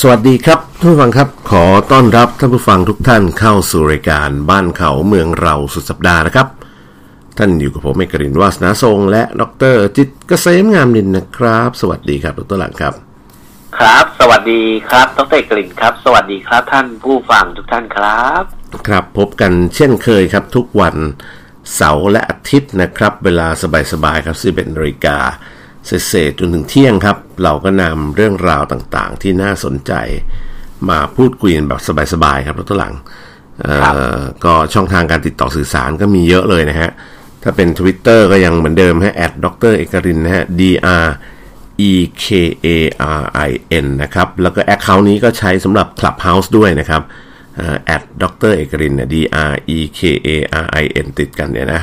[0.00, 6.48] สวัสดีครับท่านผู้ฟังครับ ขอต้อนรับท่านผู้ฟังทุกท่านเข้าสู่รายการบ้านเขาเมืองเราสุดสัปดาห์นะครับ
[7.38, 9.42] ท่านอยู่กับผมเอกรินวาสนาทรง และด
[9.74, 12.94] รจิตเกษมงามนินนะครับ สวัสดีครับดรหลังครับ
[13.78, 18.42] ครับ สวัสดีครับดรกลิ่นครับ สวัสดีครับท่านผู้ฟังทุกท่านครับ
[18.88, 20.96] ครับพบกันเช่นเคยครับทุกวัน
[21.74, 23.48] เสาร์และอาทิตย์นะครับ เวลา
[23.92, 25.18] สบายๆครับ11นาฬิกา
[25.86, 29.92] เศษๆจนถึงเที่ยงครับ เราก็นำเรื่องราวต่างๆ ที่น่าสนใจ
[30.88, 31.80] มาพูดคุยกันแบบ
[32.12, 32.94] สบายๆครับรถหลัง
[33.62, 33.76] เอ่
[34.16, 36.90] อก็ช่องทางการติดต่อสื่อสารก็มีเยอะเลยนะฮะ
[37.42, 40.62] ถ้าเป็น Twitter ก็ยังเหมือนเดิมฮะแอดดรเอกรินนะฮะ D
[41.04, 41.08] R
[41.90, 41.92] E
[42.24, 42.26] K
[42.66, 42.68] A
[43.20, 43.50] R I
[43.84, 47.02] N นะครับ แล้วก็ Account นี้ก็ใช้สำหรับ Clubhouse ด้วยนะครับ
[47.84, 49.16] แอดดรเอกรินเนี่ย D
[49.50, 50.28] R E K A
[50.64, 51.82] R I N ติดกันเนี่ยนะ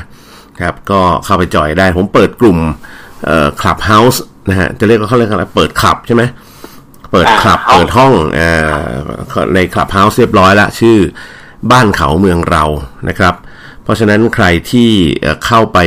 [0.61, 2.57] ครับ ก็เข้าไปจอยได้ผมเปิดกลุ่ม
[3.25, 4.17] เอ่อ Clubhouse
[4.49, 6.23] นะฮะจะเรียกว่าเขาเรียกอะไรเปิดคลับใช่ไหม
[7.11, 8.71] เปิดคลับอ่าเปิดห้องเอ่อ
[9.53, 10.97] ใน Clubhouse เรียบร้อยละชื่อ
[11.71, 12.63] บ้านเขาเมืองเรา
[13.09, 13.33] นะครับ
[13.83, 14.89] เพราะฉะนั้นใครที่
[15.21, 15.79] เอ่อเข้าไป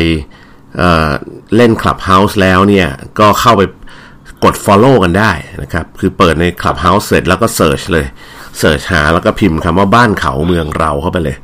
[0.76, 1.10] เอ่อ
[1.56, 2.88] เล่น Clubhouse แล้วเนี่ย
[3.20, 3.62] ก็เข้าไป
[4.44, 8.06] กด Follow กันได้นะครับ คือเปิดใน Clubhouse เสร็จแล้วก็ search เลย
[8.58, 11.36] search หาแล้วก็พิมพ์คำว่าบ้านเขาเมืองเราเข้าไปเลย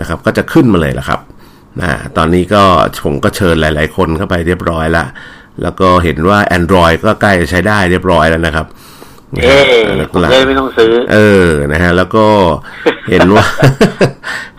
[0.00, 1.20] นะครับ ก็จะขึ้นมาเลยละครับ
[1.80, 2.62] นะตอนนี้ก็
[3.04, 5.04] ผมก็เชิญหลาย ๆ คนเข้าไปเรียบร้อยละ
[5.62, 8.66] แล้วก็เห็นว่า Android ก็ใกล้จะใช้ได้เรียบร้อยแล้วนะครับ
[9.42, 9.62] เอ๊ะ
[9.96, 12.26] แล้วผมก็เลยไม่ต้องซื้อ เออนะฮะ แล้วก็
[13.10, 13.44] เห็นว่า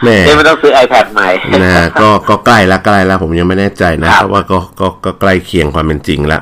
[0.03, 1.29] แม่เลยไม่ต้องซื้อ iPad ใหม่
[1.63, 6.39] นะฮะก็ก็ใกล้ละใกล้ละผมยังไม่แน่ใจนะครับเพราะว่าก็ก็ก็ใกล้เคียงความเป็นจริงละ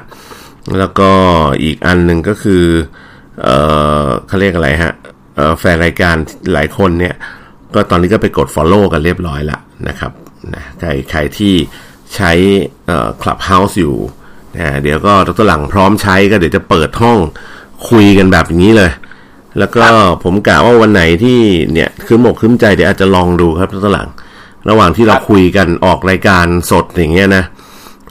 [0.80, 1.10] แล้วก็
[1.64, 2.64] อีกอันหนึ่งก็คือ
[3.42, 3.48] เอ
[4.04, 4.94] อเขาเรียกอะไรฮะ
[5.36, 6.16] เออแฟนรายการ
[6.54, 7.16] หลายคนเนี่ย
[7.74, 9.58] ก็ตอนนี้ก็ไปกด Follow กันเรียบร้อยละ
[9.90, 10.12] นะครับ
[10.54, 11.54] นะใครใครที่
[12.16, 12.32] ใช้
[12.88, 13.96] เอ่อ Clubhouse อยู่
[14.58, 17.20] นะเดี๋ยวก็ดรหลังพร้อมใช้ก็เดี๋ยวจะเปิดห้อง
[17.90, 18.92] คุยกันแบบนี้เลย
[19.60, 19.86] แล้วก็
[20.24, 21.40] ผมกะว่าวันไหนที่
[21.74, 24.10] เนี่ยคืมอกคืมใจเดี๋ยวอาจจะลองดูครับดรหลัง
[24.70, 27.44] ระหว่างที่เราคุยกันออกรายการสดอย่างเงี้ยนะ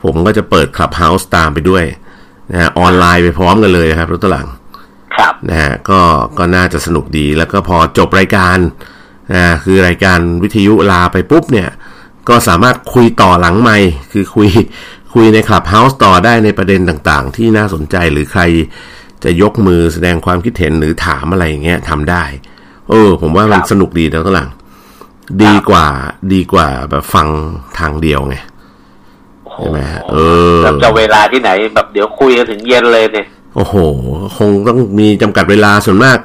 [0.03, 1.85] ผมก็จะเปิด Clubhouse ตามไปด้วย
[2.51, 4.47] นะฮะออนไลน์ไปพร้อมกันเลยครับดรหลัง
[5.17, 6.01] ครับนะฮะก็
[6.39, 8.59] ก็น่าจะสนุกดีแล้วก็พอจบรายการ
[9.35, 11.69] นะคือรายการวิทยุลาไปปุ๊บเนี่ย
[12.29, 13.77] ก็สามารถคุยต่อหลังไม่
[14.13, 14.49] คือคุย
[15.15, 18.43] คุยในคลับเฮาส์ต่อได้ในประเด็นต่างๆ ที่น่าสนใจหรือใคร
[19.25, 22.25] จะยกมือแสดงความคิดเห็นหรือถามอะไรอย่างเงี้ยทำได้
[22.91, 24.49] เออ ผมว่ามันครับสนุกดีนะตหลัง
[25.43, 25.87] ดีกว่า
[26.33, 27.29] ดีกว่าแบบฟัง
[27.79, 28.37] ทางเดียวไง
[29.53, 30.17] ใช่ไหมฮะเอ
[30.57, 33.75] อแล้วจะเวลาที่ไหนแบบเดี๋ยวคุยกันถึงเย็นเลยเนี่ย โอ้โห
[34.37, 36.19] คงต้องมีจำกัดเวลาส่วนมาก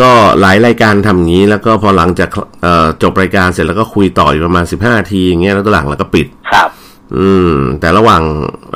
[0.00, 0.10] ก็
[0.40, 2.28] หลายรายการทำอย่างนี้ แล้วก็พอหลังจาก
[2.62, 6.68] เอ่อจบรายการเสร็จแล้วก็คุยต่ออีกประมาณสิบห้าทีอย่างเงี้ยแล้วตอนหลังแล้วก็ปิดครับ
[7.16, 8.22] อืม แต่ระหว่าง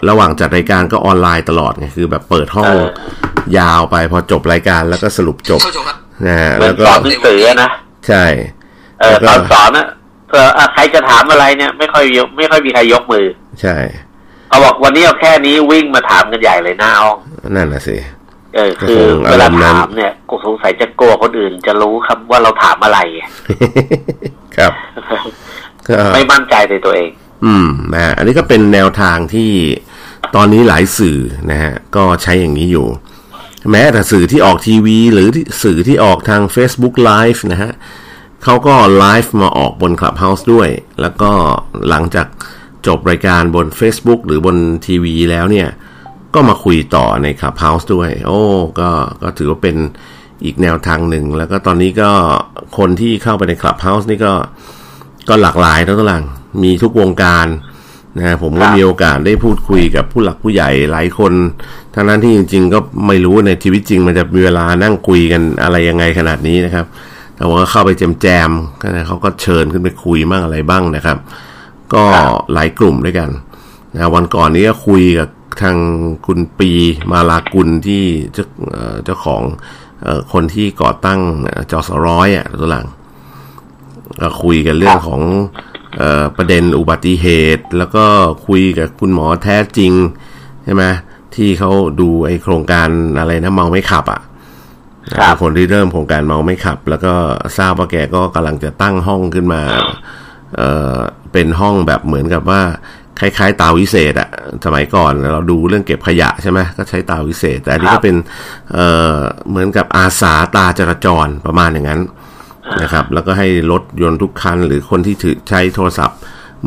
[0.09, 2.87] ระหว่างจัดรายการก็ออนไลน์ตลอดไงคือ แบบเปิดห้องเออ
[3.59, 5.97] ยาวไปพอจบรายการแล้วก็สรุปจบเข้าชมครับ
[6.27, 7.71] นะฮะเหมือแล้นวก็สอนหนังสือนะ
[8.07, 8.25] ใช่
[9.01, 9.87] เออแล้วก็ตอนสอนนะ
[10.29, 13.27] เผื่ออะใครจะถามอะไรเนี่ยไม่ค่อยยกไม่ค่อยมีใครยกมือ
[13.63, 13.77] ใช่
[14.49, 17.17] เขาบอกวันนี้เอาแค่นี้วิ่งมาถามกันใหญ่เลยหน้าอ้อง
[17.57, 17.97] นั่นน่ะสิ
[18.55, 22.99] เออคือก็คงเวลาอารมณ์นั้นถามเนี่ยกูสงสัยจะกลัวคนอื่น จะรู้ครับว่าเราถามอะไร
[24.57, 24.73] ครับ
[25.89, 27.11] ก็ไม่มั่นใจในตัวเอง
[27.45, 29.51] อืมนะฮะอันนี้ก็เป็นแนวทางที่
[30.37, 31.19] ตอนนี้หลายสื่อ
[31.51, 32.87] นะฮะ ก็ใช้อย่างนี้อยู่
[33.71, 37.73] แม้แต่สื่อที่ออกทีวี หรือที่สื่อที่ออกทาง Facebook Live นะฮะ
[38.45, 40.69] เขาก็ไลฟ์มาออกบน Clubhouse ด้วย
[41.01, 41.31] แล้วก็
[41.89, 42.27] หลังจาก
[42.87, 44.57] จบรายการบน Facebook หรือบน
[44.87, 45.69] ทีวีแล้วเนี่ย
[46.35, 48.41] ก็มาคุยต่อใน Clubhouse ด้วย โอ้
[48.81, 48.91] ก็
[49.23, 49.77] ก็ถือว่าเป็น
[50.45, 52.11] อีกแนวทางหนึ่ง แล้วก็ตอนนี้ก็
[52.79, 54.33] คนที่เข้าไปใน Clubhouse นี่ก็
[55.29, 56.23] ก็หลากหลายทั้งตาราง
[56.63, 57.47] มีทุกวงการ
[58.17, 61.33] นะฮะผมก็มีโอกาสได้พูดคุยกับผู้หลักผู้ใหญ่หลายคน
[61.95, 66.87] ทั้งนั้นที่จริง ๆ ก็ไม่รู้ในชีวิตจริง มันจะมีเวลานั่งคุยกันอะไรยังไงขนาดนี้นะครับ
[67.37, 71.19] แต่ว่าเข้าไปแจมแจมๆก็นเขาก็เชิญขึ้นไปคุยบ้างอะไรบ้างนะครับ
[71.95, 72.05] ก็
[72.53, 73.31] หลายกลุ่มด้วยกัน
[73.95, 75.29] นะวันก่อนนี้ก็คุยกับ
[75.63, 75.77] ทาง
[76.27, 76.71] คุณปี
[77.11, 78.03] มาลากุลที่
[78.33, 79.43] เจ้าเอ่อเจ้าของ
[80.03, 82.87] เอ่อคนที่ก่อตั้งเอ่อจอสร้อยอะตัวหลัง
[84.21, 85.23] ก็คุยกันเรื่องของ
[85.99, 87.27] เออประเด็นอุบัติเห
[87.57, 88.05] ตุ แล้วก็
[88.47, 89.93] คุยกับคุณหมอแท้จริง
[90.65, 90.85] ใช่ไหม
[91.35, 91.71] ที่เขา
[92.01, 92.89] ดูไอโครงการ
[93.19, 94.21] อะไรนะเมาไม่ขับอะ่ะ
[95.13, 97.15] ครับเป็นคนที่เริ่มโครงการเมาไม่ขับ แล้วก็
[97.59, 99.63] ทราบว่าแกก็กำลังจะตั้งห้องขึ้นมา
[100.57, 100.63] เอ
[100.95, 100.99] อ
[101.33, 102.63] เป็นห้องแบบเหมือนกับว่า
[103.21, 104.29] คล้ายๆตาวิเศษอะ
[104.65, 108.17] สมัยก่อนเราดูเรื่องเก็บขยะใช่ไหมก็ใช้ตาวิเศษ แต่อันนี้ครัก็บเป็น
[108.73, 108.79] เอ
[109.15, 109.17] อ
[109.49, 112.01] เหมือนกับอาสาตาจราจรประมาณอย่างนั้น
[112.83, 116.19] นะครับ แล้วก็ให้รถยนต์ทุกคัน หรือคนที่ถือใช้โทรศัพท์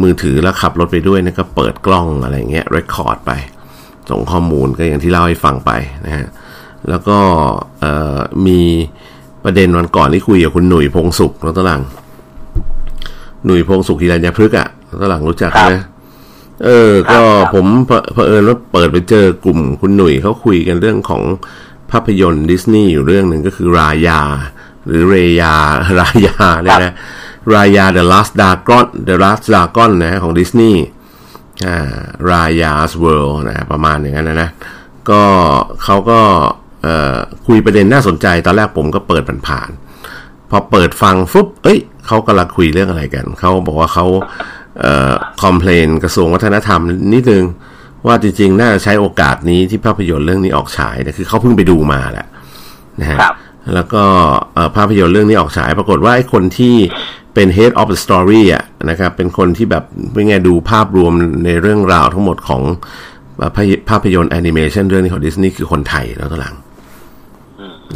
[0.01, 3.31] มือถือแล้วขับรถไปด้วยเนี่ยก็เปิดกล้องอะไรเงี้ยเรคคอร์ดไป
[4.09, 5.71] ส่งข้อมูลก็อย่างที่เล่าให้ฟังไป
[6.05, 6.27] นะฮะ
[6.89, 7.17] แล้วก็
[7.81, 8.17] เอ่อ
[8.47, 8.59] มี
[9.43, 11.81] ประเด็นวันก่อนที่คุยกับคุณหนุ่ยพงสุขแล้วตหลัง
[13.45, 14.67] หนุ่ยพงสุขฮิรัญญพฤกษ์อะ
[15.01, 15.73] ตหลังรู้จักไหม
[16.63, 17.21] เออ ก็
[17.53, 17.65] ผม
[18.13, 21.23] เผอิญว่าเปิดไปเจอกลุ่มคุณหนุ่ยเขาคุยกันเรื่องของ
[21.91, 24.21] ภาพยนตร์ดิสนีย์อยู่เรื่องหนึ่งก็คือรายา
[24.85, 25.55] หรือเรยา
[25.99, 26.93] รายาเนี่ยนะ
[27.55, 30.81] รายา The Last Dragon The Last Dragon นะของดิสนีย์
[31.65, 31.99] อ่า
[32.31, 34.49] Raya's World นะประมาณอย่างนั้นนะนะ
[35.09, 35.23] ก็
[35.83, 36.21] เขาก็
[36.83, 37.17] เอ่อ
[37.47, 44.05] คุยประเด็นน่าสนใจ ตอนแรกผมก็เปิดผ่านๆพอเปิดฟังฟุ๊บเอ้ยเขากำลังคุยเรื่องอะไรกัน เขาบอกว่าเขา
[45.41, 46.81] complain กระทรวงวัฒนธรรม
[47.13, 47.45] นิดนึง
[48.07, 52.27] ว่าจริงๆ น่าจะใช้โอกาสนี้ที่ภาพยนตร์เรื่องนี้ออกฉายเนี่ยคือเขาเพิ่งไปดูมาแหละ
[53.01, 53.35] นะฮะครับ
[53.73, 54.03] แล้วก็
[54.53, 56.75] เอ่อภาพยนตร์เรื่องนี้ออกฉาย ปรากฏว่าไอ้คนที่
[57.33, 59.83] เป็น head of the story อะนะครับเป็นคนที่แบบ
[60.13, 61.13] เป็นไงดูภาพรวม
[61.45, 62.61] ในเรื่องราวทั้งหมดของ
[63.37, 66.55] เอ่อภาพภาพยนตร์แอนิเมชันเรื่องนี้ของดิสนีย์คือคนไทยแล้วตัวหลัง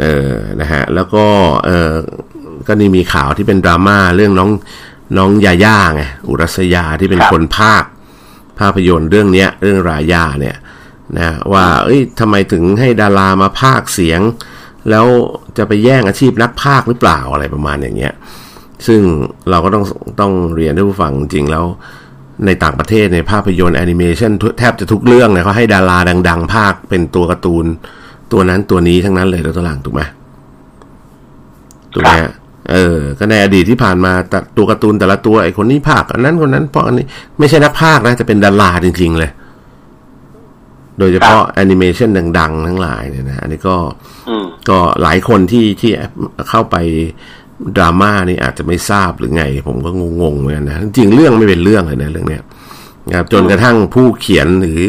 [0.01, 1.25] เออนะฮะแล้วก็
[1.65, 1.93] เออ
[2.67, 4.49] ก็นี่มีข่าวที่เป็นดราม่าเรื่องน้อง
[5.17, 7.83] น้องยาย่าไงอุรัสยาที่เป็นครับคนภาค
[8.59, 10.55] ภาพยนตร์เรื่องเนี้ยเรื่องรายาเนี่ย
[11.17, 14.21] นะว่าเอ้ยทำไมถึงให้ดารามาภาคเสียง
[14.89, 15.05] แล้ว
[15.57, 18.13] จะไปแย่งอาชีพนักภาคหรือเปล่าอะไรประมาณอย่างเงี้ย
[18.87, 19.01] ซึ่ง
[19.49, 19.85] เราก็ต้อง
[20.19, 21.65] ต้องเรียนให้ผู้ฟังจริงๆแล้ว
[22.45, 25.97] ในต่างประเทศในภาพยนตร์แอนิเมชันทุกแทบจะทุกเรื่องเนี่ยเขาให้ดารา
[26.29, 27.65] ดัง ๆ ภาคเป็นตัวการ์ตูน
[28.31, 30.01] ตัวนั้นตัวนี้ทั้งนั้นเลยตัวหลังถูกไหม
[31.93, 32.31] ถูกไหมฮะ
[32.71, 37.05] เออก็ในอดีตที่ผ่านมาแต่ตัวการ์ตูนแต่ละตัวไอ้คนนี้ภาคอันนั้นคนนั้นเพราะอันนี้
[37.39, 39.31] ไม่ใช่นักภาคนะจะเป็นดาราจริง ๆ เลย
[40.99, 42.09] โดยเฉพาะแอนิเมชัน
[42.39, 43.77] ดัง ๆ ทั้งหลายเนี่ยนะอันนี้ก็
[44.29, 45.91] อืมก็หลายคนที่ที่
[46.49, 46.75] เข้าไป
[47.77, 49.89] ดราม่านี่อาจจะไม่ทราบหรือไง ผมก็
[50.21, 52.43] งงๆเหมือนกันนะจริงๆเรื่องไม่เป็นเรื่องเลยนะเรื่องเนี้ย
[53.09, 54.81] นะครับจนกระทั่งผู้เขียนหรือ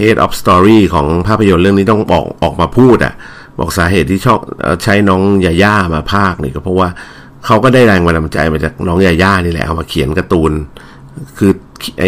[0.00, 3.14] head of story ของภาพยนตร์เรื่องนี้ต้องออกออกมาพูดอะ
[3.58, 6.88] บอกสาเหตุที่ชอบเอ่อใช้น้องยาย่ามาภาคนี่ก็เพราะว่า
[7.46, 10.52] เขาก็ได้แรงบันดาลใจมาจากน้องยาย่านี่แหละเอามาเขียนการ์ตูน
[11.38, 11.52] คือ
[11.98, 12.04] ไอ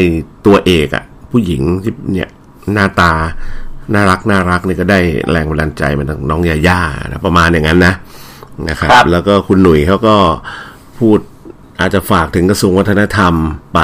[0.46, 2.30] ตัวเอกอะผู้หญิงที่เนี่ย
[2.72, 3.12] หน้าตา
[3.94, 5.00] น่ารักน่ารักนี่ก็ได้
[5.30, 7.94] แรงบันดาลใจมาจากน้องยาย่านะประมาณอย่างนั้นนะ
[8.68, 10.16] นะครับครับแล้วก็คุณหนุ่ยเขาก็
[10.98, 11.18] พูด
[11.80, 13.34] อาจจะฝากถึงกระทรวงวัฒนธรรม
[13.74, 13.80] ไป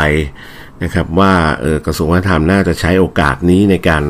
[0.83, 4.03] นะครับ ว่าเออกระทรวงวัฒนธรรมน่าจะใช้โอกาสนี้ในการ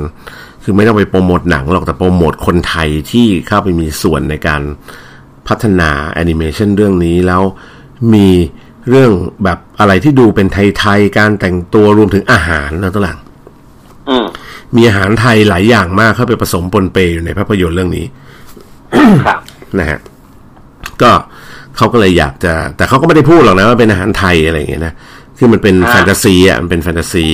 [0.64, 4.62] คือไม่ต้องไปโปรโมทหนังหรอกแต่โปรโมทคนไทยที่เข้าไปมีส่วนในการ
[5.48, 7.42] พัฒนาแอนิเมชันเรื่องนี้แล้ว
[8.14, 8.28] มี
[8.88, 9.12] เรื่อง
[9.44, 10.46] แบบอะไรที่ดูเป็น
[10.78, 13.18] ไทยๆ การแต่งตัวรวมถึงอาหารนะตัวหลัง
[14.08, 14.26] อืม
[14.76, 18.06] มีอาหารไทยหลายอย่างมากเข้าไปผสมปนเปอยู่ในภาพยนตร์เรื่องนี้
[19.26, 19.38] ครับ
[19.78, 19.98] นะฮะ
[21.02, 21.10] ก็
[21.76, 24.94] เขาก็เลยอยากจะ แต่เขาก็ไม่ได้พูดหรอกนะว่าเป็นอาหารไทยอะไรอย่างเงี้ยนะ
[25.38, 27.26] คือมันเป็นอ่าแฟนตาซีอะมันเป็นแฟนตาซี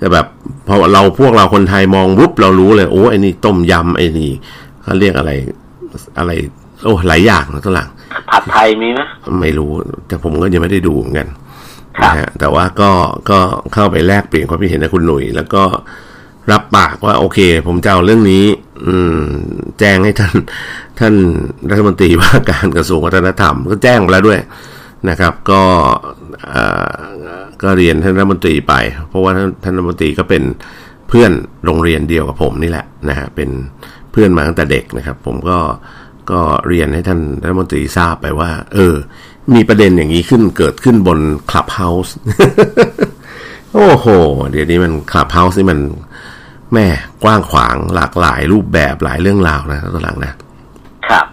[0.00, 0.26] แต่แบบ
[0.66, 4.30] พอเราพวกเราคนไทยมองปุ๊บเรารู้เลย โอ้ไอ้นี่ต้มยำไอ้นี่
[4.82, 5.30] เขาเรียกอะไร
[6.18, 6.30] อะไร
[6.84, 7.88] โอ้หลายอย่างนะตัวหลัง
[8.30, 9.00] ผัดไทยมีไหม
[9.40, 9.70] ไม่รู้
[10.06, 11.28] แต่ผมก็ยังไม่ได้ดูเหมือนกัน
[11.98, 12.90] ครับนะฮะแต่ว่าก็
[13.30, 13.38] ก็
[13.74, 15.62] เข้าไปแลกเปลี่ยนความคิดเห็นกับคุณหนุ่ยแล้วก็
[16.52, 18.44] รับปากว่าโอเค ผมจะเอาเรื่องนี้
[18.86, 19.20] อืม
[19.78, 20.34] แจ้งให้ท่าน
[20.98, 21.14] ท่าน
[21.70, 24.40] รัฐมนตรีว่าการกระทรวงวัฒนธรรม ก็แจ้งไปแล้วด้วย
[25.08, 25.62] นะครับก็
[26.50, 26.90] เอ่อ
[27.62, 28.74] ก็เรียนท่านรัฐมนตรีไป
[29.08, 30.42] เพราะว่าท่านท่านรัฐมนตรีก็เป็น
[31.08, 31.32] เพื่อน
[31.64, 33.50] โรงเรียนเดียวกับผมนี่แหละนะฮะเป็น
[34.12, 35.58] เพื่อนมาตั้งแต่เด็กนะครับ ผมก็
[36.30, 38.94] ก็เรียนให้ท่านรัฐมนตรีทราบไปว่า เออ
[39.54, 41.18] มีประเด็นอย่างนี้ขึ้นเกิดขึ้นบน
[41.50, 42.14] คลับเฮาส์
[43.74, 44.06] โอ้โห
[44.50, 45.80] เดี๋ยวนี้มันคลับเฮาส์นี่มัน
[46.74, 46.86] แม่
[47.24, 50.32] กว้างขวางหลากหลายรูปแบบหลายเรื่องราวนะตอนหลังนะ
[51.08, 51.26] ครับ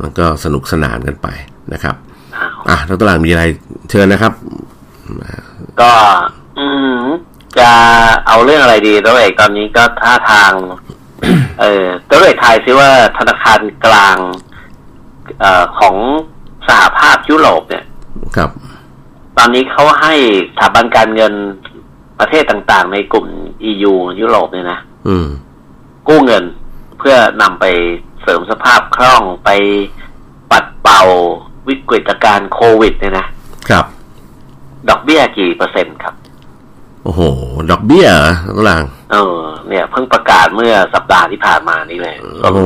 [0.00, 1.28] มันก็สนุกสนานกันไป
[1.72, 1.96] นะครับ
[2.36, 3.44] อ้าวอะแล้วตอนหลังมีอะไร
[3.90, 4.32] เชิญนะครับ
[5.80, 5.90] ก็
[6.58, 6.66] อื
[6.98, 7.02] ม
[7.58, 7.70] จะ
[8.26, 10.52] เอาเรื่องอะไรดีตัวเอกตอนนี้ก็ท่าทาง
[11.60, 14.16] เออตัวเอกทายซิว่าธนาคารกลาง
[15.40, 15.96] เอ่อของ
[16.68, 17.84] สหภาพยุโรปเนี่ย
[18.36, 18.50] ครับ
[19.38, 20.14] ตอนนี้เขาให้
[20.56, 21.34] สถาบันการเงิน
[22.18, 23.26] ประเทศต่างๆ ในกลุ่ม
[23.70, 25.28] EU ยุโรปเนี่ยนะอืม
[26.08, 26.44] กู้เงิน
[26.98, 27.64] เพื่อนำไป
[28.22, 29.50] เสริมสภาพคล่องไป
[30.50, 31.02] ปัดเป่า
[31.68, 33.26] วิกฤตการณ์โควิดเนี่ยนะ
[33.70, 33.84] ครับ
[34.88, 36.14] ดอกเบี้ยกี่เปอร์เซ็นต์ครับ
[37.04, 37.20] โอ้โห
[37.70, 42.58] ดอกเบี้ยเหรอตอนหลังเออ เนี่ยเพิ่งประกาศเมื่อสัปดาห์ที่ผ่านมานี่เลยโอ้โห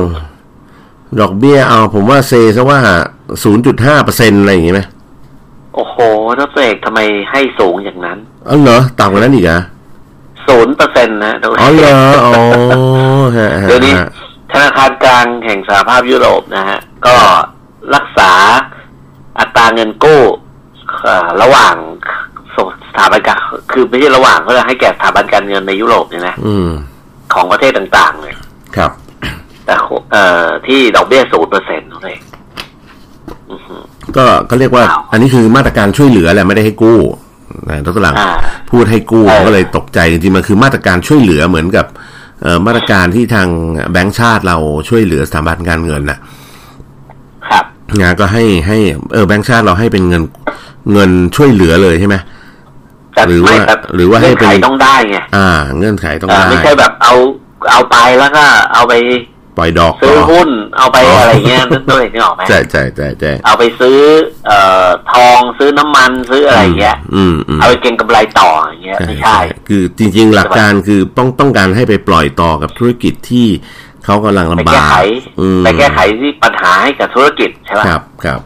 [1.19, 2.79] ดอกเบี้ยเอาผมว่าเซซะว่า
[3.43, 4.81] ศูนย์จุดห้าเปอร์เซ็นอะไรอย่างงี้ไหม
[5.75, 5.95] โอ้โห
[6.39, 6.99] ดรเอกทำไม
[7.31, 8.17] ให้สูงอย่างนั้น
[8.49, 9.59] อ๋อเหรอต่ำกว่านั้นอีกเหรอ
[10.47, 12.33] ศูนย์เปอร์เซ็นต์นะดรอ๋อเหรออ๋อ
[13.37, 14.09] ฮะฮะเดี๋ยวนี้ฮะ
[14.51, 17.15] ธนาคารกลางแห่งสหภาพยุโรปนะฮะ ก็
[17.95, 18.31] รักษา
[19.39, 20.21] อัตราเงินกู้
[21.03, 21.75] เอ่อระหว่าง
[22.55, 22.57] ส
[22.97, 23.39] ถาบันการ
[23.71, 26.69] คือไม่ใช่ระหว่างเขาจะให้แก่สถาบันการเงินในยุโรปเนี่ยนะอืม
[27.33, 28.37] ของประเทศต่างๆเนี่ย
[28.75, 28.91] ครับ
[29.65, 29.75] แต่
[30.11, 32.15] เอ่อที่ดอกเบี้ยศูนย์เปอร์เซ็นต์เลย
[34.17, 36.99] ก็ก็เรียกว่าอ้าวอันนี้คือมาตรการช่วยเหลือแหละไม่ได้ให้กู้
[37.69, 38.31] นะดรหลังอ่า
[38.71, 41.85] พูดให้กู้เออก็เลยตกใจจริงๆมันคือมาตรการช่วยเหลือเหมือนกับ
[42.41, 43.47] เอ่อมาตรการที่ทาง
[43.91, 44.57] แบงก์ชาติเรา
[44.89, 46.38] ช่วยเหลือสถาบันการเงินน่ะครับ
[48.01, 48.77] นะก็ให้ให้
[49.13, 50.23] เออแบงก์ชาติเราให้เป็นเงิน
[50.93, 52.15] เงินช่วยเหลือเลยใช่ไหม
[53.15, 57.13] แต่หรือว่าไม่แต่หรือว่าให้เป็นงื่อนไขต้องได้ไงอ่า เงื่อนไขต้องเออได้ไม่ใช่แบบเอา
[57.71, 58.43] เอาไปแล้วก็
[58.73, 58.93] เอาไป
[59.57, 63.97] ปล่อยดอกซื้อต่หุ้นเอาไปอ๋อออะไรเงี้ยนึกตัวเองนึกออกไหมใช่ใช่ใช่ใช่เอาไปซื้อ
[64.47, 73.47] เอ่อทองซื้อน้ำมันซื้ออะไรเงี้ย อืมอืมเอาไปเก็งกำไรต่ออย่างเงี้ยไม่ใช่ คือจริง ๆ หลักการคือต้องต้องการให้ไปปล่อยต่อกับธุรกิจที่
[74.09, 74.95] เขากำลังไปลำบาแก้กไข
[75.39, 78.39] อืมไปแก้ไขที่ปัญหาให้กับธุรกิจใช่ไหมครับครับ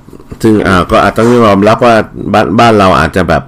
[0.43, 1.95] ซึ่งอ่าก็อาจต้องยอมรับว่า
[2.33, 3.43] บ้านบ้านเราอาจจะแบบ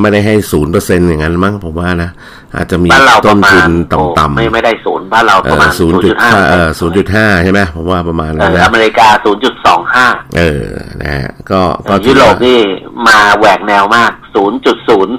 [0.00, 2.10] ไม่ได้ให้ศูนย์เปอร์เซ็นต์อย่างนั้นมั้งผมว่านะ
[2.56, 10.62] อาจจะมีบ้านเราปต้ระนมาทุณนโอ้ต่ำไม่ๆไม่ได้ศูนย์บ้านเราเอประอมาณศูนย์จุด0.5ห้าเออศูนย์จุดห้าใช่ไหมผมว่าประมาณเอนั้นอนะอเมริกาศูนย์จุดสองห้าเออ
[11.02, 12.60] นะฮะก็ก็ยุโรปนี่
[13.08, 15.14] มาแหวกแนวมากศูนย์จุดศูนย์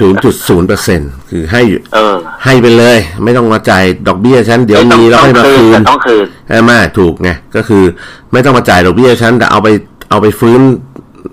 [0.00, 1.62] ศูนย์จุดศูนย์เปอร์เซ็นต์คือให้
[1.94, 7.84] เออ ให้ไปเลย ไม่ต้องมาจ่ายดอกเบี้ยฉันเดี๋ยวไม่ต้องมีแล้วต้อให้งมาคืคืนนแต่ต้องคืนใช่ไหมถูกไงก็คือ
[8.32, 9.68] ไม่ต้องมาจ่ายดอกเบี้ยฉันแต่เอาไป
[10.10, 10.60] เอาไปฟื้น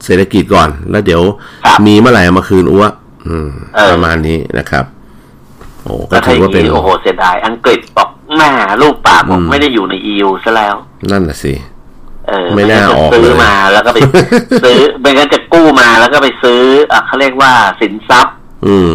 [0.06, 1.22] เศรษฐกิจก่อน แล้วเดี๋ยว
[1.66, 2.86] ครับมีเมื่อไหร่เอามาคืนอ้ว
[3.28, 4.86] อืมเออประมาณนี้นะครับ
[5.84, 10.76] โอ้ก็ก็ถือว่าเป็นโอ้โหเสียดาย อังกฤษบอกแม่ลูกป่าบออืกมไม่ได้อยู่ใน EU ซะแล้ว
[11.12, 11.54] นั่นน่ะสิ
[12.28, 14.00] เออไม่น่างั้จะออกซื้อเลยมาแล้วก็ไป
[14.64, 18.36] ซื้อไม่งั้นจะกู้มาแล้วก็ไปซื้ออะเขาเรียกว่าสินทรัพย์
[18.68, 18.94] อืม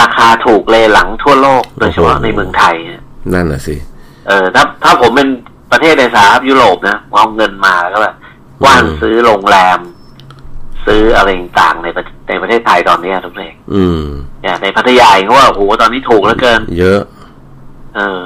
[0.00, 3.02] ราคาถูกเลยหลังทั่วโลกโดยเฉพาะโอ้โหในเมืองไทยเนี่ย
[3.34, 3.76] นั่นน่ะสิ
[4.28, 5.28] เออถ้าถ้าผมเป็น
[5.72, 8.14] ประเทศในสหภาพยุโรปนะเอาเงินมาแล้วก็แบบ
[8.62, 9.78] กว้านซื้อโรงแรม
[10.86, 14.02] ซื้ออะไรต่างๆในประในประเทศไทยตอนเนี้ยทุกเรื่องอืม
[14.42, 17.00] เนี่ยในพัทยาเองเขาว่าโอ้โหตอนนี้ถูกเหลือเกิน เยอะ
[17.96, 18.24] เออ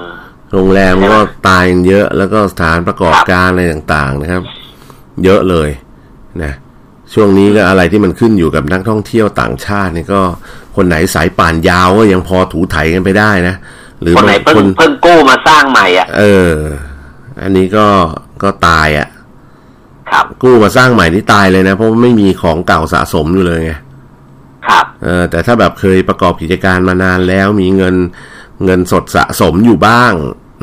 [0.52, 4.42] โรงแรมใช่ไหมก็ตายกันเยอะ แล้วก็สถานประกอบครับการอะไรต่างๆนะครับ
[5.24, 5.70] เยอะเลย
[6.42, 6.52] นะ
[7.14, 10.20] ช่วงนี้ก็อะไรที่มันขึ้นอยู่กับนักท่องเที่ยวต่างชาตินี่ก็
[10.76, 13.54] คนไหนสายป่านยาวก็ยังพอถูไถกันไปได้นะ
[14.00, 16.54] หรือคนไหนบางเพิ่งคนเพิ่งกู้มาสร้างใหม่อะ เออ
[17.42, 17.86] อันนี้ก็
[18.42, 19.08] ก็ตายอะ่ะ
[20.12, 23.72] ครับ กู้มาสร้างใหม่นี่ตายเลยนะ เพราะว่าไม่มีของเก่าสะสมอยู่เลยไง
[24.68, 27.94] ครับเออแต่ถ้าแบบเคยประกอบกิจการมานานแล้วมีเงิน
[28.64, 30.12] เงินสดสะสมอยู่บ้าง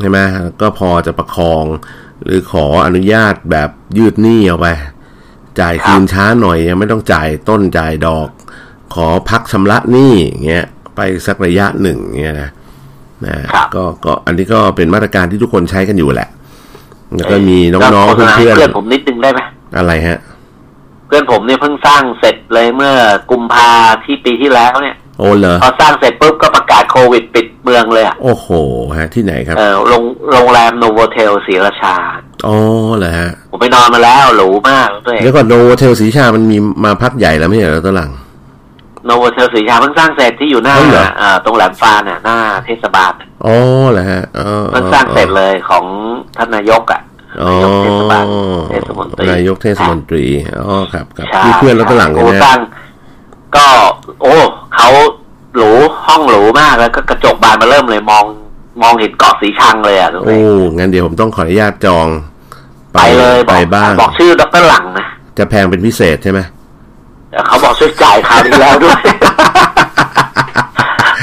[0.00, 0.18] ใช่ไหม
[0.60, 1.64] ก็พอจะประคอง
[2.24, 4.68] หรือขออนุญาตแบบยืดหนี้เอาไป
[5.60, 8.28] จ่ายคืนช้าหน่อยยังไม่ต้องจ่ายต้นจ่ายดอก
[8.94, 10.64] ขอพักชำระหนี้อย่างเงี้ย
[10.96, 12.50] ไปสักระยะหนึ่งเงี้ยนะ
[13.26, 16.28] นะครับก็ก็อันนี้ก็เป็นมาตรการที่ทุกคนใช้กันอยู่แหละ
[17.14, 20.18] แล้วก็มีน้องๆโฆษณาให้เพื่อนเพื่อนผมนิดนึงได้ไหมๆอะไรฮะ
[21.06, 22.92] เพื่อนผมเนี่ยเพิ่งสร้างเสร็จเลยเมื่อ
[23.30, 23.70] กุมภา
[24.04, 28.48] ที่ปีที่แล้วเนี่ยโอ้เหรอพอสร้างเสร็จปุ๊บก็ประกาศโควิดปิดเมืองเลยอะโอ้โห
[28.98, 31.94] ฮะที่ไหนครับเออโรงโรงแรมโนโวเทลศรีราชา
[32.46, 32.56] อ๋อ
[32.96, 38.10] เหรอฮะผมไปนอนมาแล้วหรูมากด้วยเดี๋ยวก่อนโนเทลสีชามันมีมาพักใหญ่แล้วไม่ใช่เหรอตอนหลัง
[39.06, 42.36] โนโวเทลศรีราชาเพิ่งสร้างเสร็จที่อยู่หน้าอ๋อเหรออ่าตรงแหลมฟานน่ะหน้า
[42.66, 43.56] เทศบาลน่ะอ๋อ
[43.92, 45.84] เหรอฮะอ๋อเพิ่งสร้างเสร็จเลยของ
[46.36, 47.00] ท่านนายกอะ
[47.42, 48.24] อ๋อนายกเทศบาล
[48.70, 50.24] เทศมนตรีนายกเทศมนตรี
[50.58, 52.58] อ๋อครับครับใช่ที่เพื่อนแล้วตอนหลังโอ้เนี่ยสร้านะง
[53.56, 53.66] ก็
[54.22, 54.34] โอ้
[54.76, 54.90] เขา
[55.56, 55.70] หรู
[56.06, 58.24] ห้องหรูมากแล้วก็กระจกบานมาเริ่มเลยมอง
[58.82, 60.38] มองเห็นเกาะสีชังเลยอะทุกคโอ้
[60.72, 62.06] นงั้นเดี๋ยวผมต้องขออนุญาตจอง
[62.94, 65.06] ไปเลยบไปอกบ้างบอกชื่อดรหลังนะ
[65.38, 66.55] จะแพงเป็นพิเศษใช่ไหมแต่
[67.46, 69.00] เขาบอกช่วยจ่ายคราวที่แล้วด้วย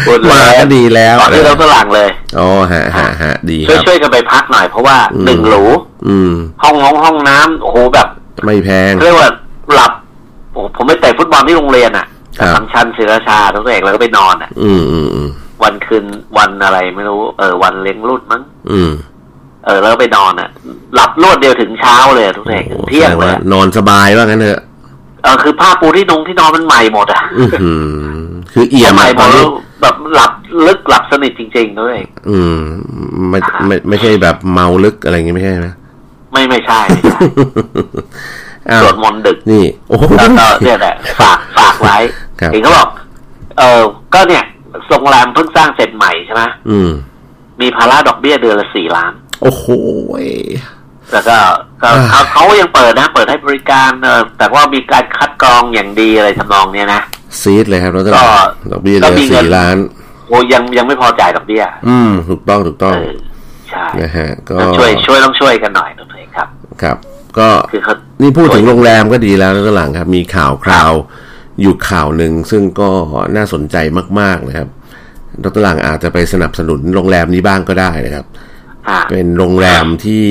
[0.08, 5.63] พูดเลยมาก็ดีแล้วบอกชื่อดรหลังเลยอ๋อฮะฮะฮะดีคช่วยรับช่วยกันไปพักหน่อยเพราะว่าอืมหนึ่งหรู
[6.08, 6.32] อืม
[6.63, 8.08] ห้องน้องห้องน้ำโอ้โหแบบ
[8.46, 9.29] ไม่แพงเรียกว่า
[9.74, 9.91] หลับ
[10.53, 12.05] โอ้ผมไปเตะฟุตบอลที่โรงเรียนอะ
[12.39, 15.29] ครับสังชันศิราชาทุกเอกแล้วก็ไปนอนอะอืมอืมอืม
[15.63, 16.05] วันคืน
[16.38, 18.41] วันอะไรไม่รู้ เออ วันเลี้ยงรุ่นมั้ง
[18.72, 18.91] อืม
[19.65, 20.50] เออแล้วก็ไปนอนอะ
[20.96, 24.62] หลับรวดเดียวถึงเช้าเลยอะทุกเอกถึงเที่ยงแสดเลยว่าอะนอนสบายว่างั้นเถอะ
[25.24, 29.50] เออคือผ้าปูที่นงที่นอนมันใหม่หมดอะอื้อหือคือเอี่ยมใหม่อะหมตอดนแล้นี้ว
[29.82, 30.32] แบบหลับ
[30.68, 31.98] ลึกหลับสนิทจริงๆด้วย
[32.30, 32.60] อืม
[33.30, 35.70] ไม่ไม่ไม่ใช่แบบเมาลึกอะไรอย่างงี้ไม่ใช่ไหม
[36.32, 37.20] ไม่ไม่ใช่ไม่ใช่
[38.70, 41.98] อ้าวสวดมนต์ดึกนี่โอ้โหแล้วก็เนี่ยแหละฝากฝากไว้
[42.42, 42.89] ครับเห็นเขาบอก
[43.60, 43.82] เออ
[44.13, 44.44] ก็เนี่ย
[44.89, 46.89] โรงแรมเพิ่งสร้างเสร็จใหม่ใช่ไหมอืม
[47.62, 49.65] มีภาระดอกเบี้ยเดือนละสี่ล้าน โอ้โห
[51.12, 51.73] แล้วก็ก็อ่า
[52.09, 57.01] เขาเขายังเปิดนะ เปิดให้บริการเออแต่ว่ามีการคัดกรองอย่างดีอะไรทำนองเนี้ยนะ
[57.41, 59.77] ซีดเลยครับรถตก็ลาดดอกเบี้ยก็เดือนมีเงินสี่ล้าน
[60.27, 63.13] โอ้ยังยังไม่พอจ่ายดอกเบี้ย อืม ถูกต้องถูกต้องเออ
[63.69, 66.47] ใช่นะฮะ ก็ต้องช่วยช่วยต้องช่วยกันหน่อยนะเพื่อนครับ
[66.81, 66.97] ครับ
[67.39, 70.91] ก็คือเขานี่พูดถึงโรงแรมก็ดีแล้วรถตลาดครับ มีข่าวคราว
[71.61, 72.89] อยู่ข่าวหนึ่งซึ่งก็
[73.35, 73.75] น่าสนใจ
[74.19, 74.67] มาก ๆ นะครับ
[75.43, 78.52] ดรหลังอาจจะไปสนับสนุนโรงแรมนี้บ้างก็ได้นะครับอ่า
[79.11, 80.25] เป็นโรงแรมที่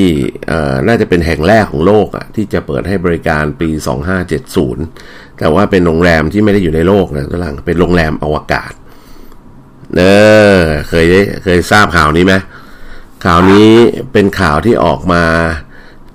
[0.89, 3.69] น่าจะเป็นแห่งแรกของโลกอะที่จะเปิดให้บริการปี
[4.55, 8.73] 2570 แต่ว่าเป็นโรงแรมที่ไม่ได้อยู่ในโลกนะตลังเป็นโรงแรมอวกาศ
[9.97, 10.03] เอ
[10.59, 11.07] อเคย
[11.45, 12.35] เคยทราบข่าวนี้ไหม
[13.25, 13.69] ข่าวนี้
[14.13, 15.25] เป็นข่าวที่ออกมา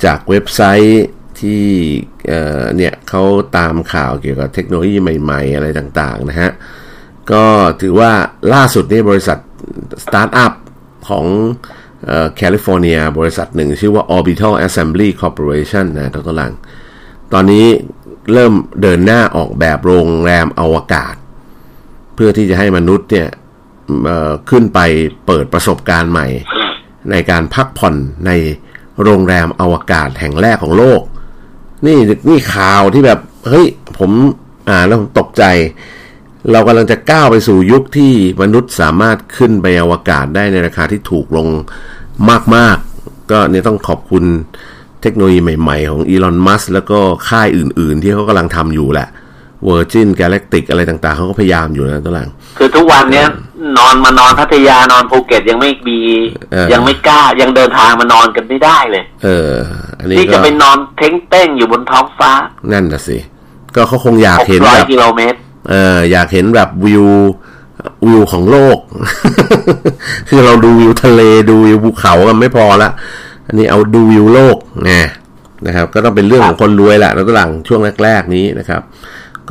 [0.06, 1.06] จากเว็บไซต์
[1.40, 1.66] ที่
[2.28, 3.24] เเนี่ยเขา
[3.58, 6.52] ตามข่าวเกี่ยวกับเทคโนโลยีใหม่ๆ อะไรต่างๆนะฮะ
[7.32, 7.46] ก็
[7.82, 8.12] ถือว่า
[8.54, 9.38] ล่าสุดนี่บริษัท
[10.04, 10.54] สตาร์ทอัพ
[11.10, 11.26] ของ
[12.36, 16.54] แคลิฟอร์เนียบริษัทหนึ่ง ชื่อว่า Orbital Assembly Corporation นะตัวหลัง
[17.34, 17.66] ตอนนี้
[18.34, 21.16] เริ่มเดินหน้าออกแบบโรงแรมอวกาศ
[22.16, 23.30] เพื่อที่จะให้มนุษย์เนี่ย
[24.50, 24.80] ขึ้นไป
[25.26, 26.28] เปิดประสบการณ์ใหม่
[27.12, 28.32] ในการพักผ่อนใน
[29.04, 31.02] โรงแรมอวกาศแห่งแรกของโลก
[31.86, 31.98] นี่
[32.30, 34.12] นี่ข่าวที่แบบ เฮ้ย ผม
[34.70, 35.44] อ่านแล้วผมตกใจ
[36.52, 41.48] เรากำลังจะก้าวไปสู่ยุคที่มนุษย์สามารถขึ้นไปอวกาศได้ในราคาที่ถูกลง
[42.56, 44.24] มาก ๆ ก็เนี่ยต้องขอบคุณ
[45.02, 47.00] เทคโนโลยีใหม่ ๆ ของอีลอนมัสแล้วก็
[47.30, 49.08] ค่ายอื่น ๆ ที่เขากำลังทำอยู่แหละ
[49.68, 53.28] Virgin Galactic อะไรต่าง ๆ เขาก็พยายามอยู่นะตัวหลัง คือทุกวันเนี้ย
[53.78, 56.00] นอนมานอนพัทยานอนภูเก็ตยังไม่มี
[56.52, 59.54] เออยังไม่กล้ายังเดินทางมานอนกันไม่ได้เลย เออ
[60.00, 62.32] อันนี้ที่ก็จะไปนอนเท้งเต้งอยู่บนท้องฟ้า
[62.72, 63.18] นั่นนะสิ
[63.76, 65.38] ก็เขาคงอยากเห็นแบบ600กิโลเมตร
[65.70, 67.06] เอออยากเห็นแบบวิว
[68.08, 68.78] วิวของโลก
[70.30, 72.90] คือเราดูวิวทะเลดูวิวภูเขากันไม่พอละ
[73.48, 74.94] อันนี้เอาดูวิวโลกไง
[75.68, 78.82] นะครับ ก็ต้องเป็นเรื่องของคนรวยแหละแล้วก็หลังช่วงแรก ๆ นี้นะครับ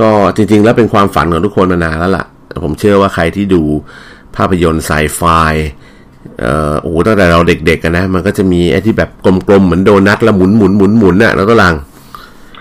[0.00, 2.25] ก็จริง ๆ แล้วเป็นความฝันของทุกคนมานานแล้วล่ะ
[2.64, 3.62] ผมเชื่อว่าใครที่ดู
[4.36, 5.23] ภาพยนตร์ไซไฟ
[6.40, 11.75] เอ่อโอ้โหตั้งแต่เราเด็กๆกันนะ มันก็จะมีไอ้ที่แบบกลมๆ เหมือนโดนัทแล้วหมุนหมุนหมุนหมุนน่ะแล้วก็หลัง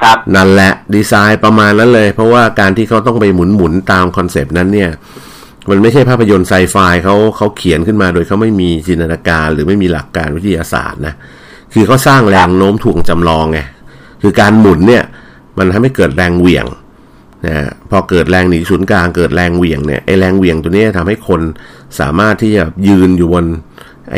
[0.02, 4.90] ครับนั่นแหละดีไซน์ประมาณนั้นเลย เพราะว่าการที่เขาต้องไปหมุนหมุนตามคอนเซปต์นั้นเนี่ย
[5.70, 11.14] มันไม่ใช่ภาพยนตร์ไซไฟเขาเขาเขียนขึ้นมาโดยเขาไม่มีจินตนาการ หรือไม่มีหลักการวิทยาศาสตร์นะ
[11.74, 13.60] คือเขาสร้างแรงโน้มถ่วงจำลองไง
[14.22, 15.04] คือการหมุนเนี่ย
[15.58, 16.66] มันทำให้เกิดแรงเหวี่ยง
[17.48, 17.56] นะ
[17.90, 21.42] พอเกิดแรงหนีศูนย์กลางเกิดแรงเหวี่ยงเนี่ยไอแรงเหวี่ยงตัวนี้ยทำให้คน
[22.00, 23.46] สามารถที่จะยืนอยู่บน
[24.12, 24.18] ไอ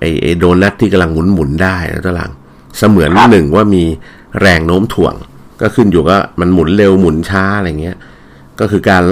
[0.00, 2.30] ไอไอโดนัทที่กำลังหมุนหมุนได้แล้วตะลัง
[2.78, 3.84] เสมือนหนึ่งว่ามี
[4.40, 5.14] แรงโน้มถ่วง
[5.60, 7.96] ก็ขึ้นอยู่ว่ามันหมุนเร็วหมุนช้าอะไรเงี้ย
[8.60, 9.02] ก็คือการ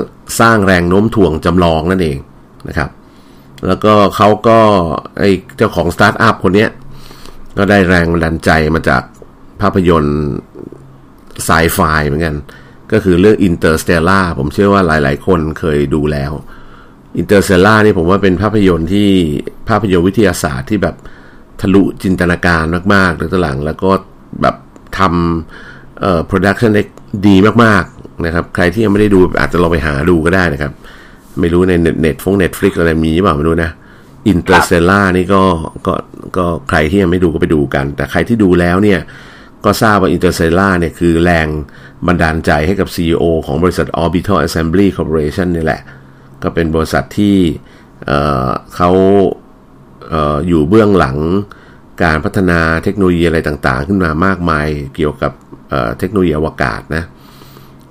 [0.40, 2.18] สร้างแรงโน้มถ่วงจำลองนั่นเอง
[2.68, 2.90] นะครับ
[3.66, 4.58] แล้วก็เขาก็
[5.18, 5.24] ไอ
[5.56, 6.70] เจ้าของสตาร์ทอัพคนเนี้ย
[7.58, 9.02] ก็ได้แรงบันดาลใจมาจาก
[9.60, 10.20] ภาพยนตร์
[11.44, 12.36] ไซไฟเหมือนกัน
[12.92, 16.32] ก็คือเรื่อง Interstellar ผมเชื่อว่าหลาย ๆ คนเคยดูแล้ว
[17.20, 19.08] Interstellar นี่ผมว่าเป็นภาพยนตร์ที่
[19.68, 20.96] ภาพยนตร์วิทยาศาสตร์ที่แบบ
[21.60, 23.90] ทะลุจินตนาการมากๆเลยตอนหลังแล้วก็
[24.42, 24.56] แบบ
[24.98, 26.82] ทำเอ่อ production ได้
[27.28, 30.72] ดีมากๆนะครับ ใครที่ยังไม่ได้ดูอาจจะลองไปหาดูก็ได้นะครับ
[31.40, 33.70] ไม่รู้ในเน็ตเน็ตฟง Netflix อะไรมีหรือเปล่าไม่รู้นะ
[34.28, 35.42] Interstellar นี่ก็
[35.86, 35.94] ก็
[36.36, 39.00] ก็ใครที่ยังไม่ดูก็ไปดูกัน แต่ใครที่ดูแล้วเนี่ย
[39.64, 41.46] ก็ทราบว่า Interstellar เนี่ยคือแรง
[42.06, 45.80] บันดาลใจให้กับ CEO ของบริษัท Orbital Assembly Corporation นี่แหละ
[46.42, 47.36] ก็เป็นบริษัทที่
[48.06, 48.90] เอ่อเขา
[50.08, 51.18] เอ่ออยู่เบื้องหลัง
[52.02, 55.32] การพัฒนาเทคโนโลยีอะไรต่างๆ ขึ้นมามากมายเกี่ยวกับ
[55.68, 57.04] เอ่อเทคโนโลยีอวกาศนะ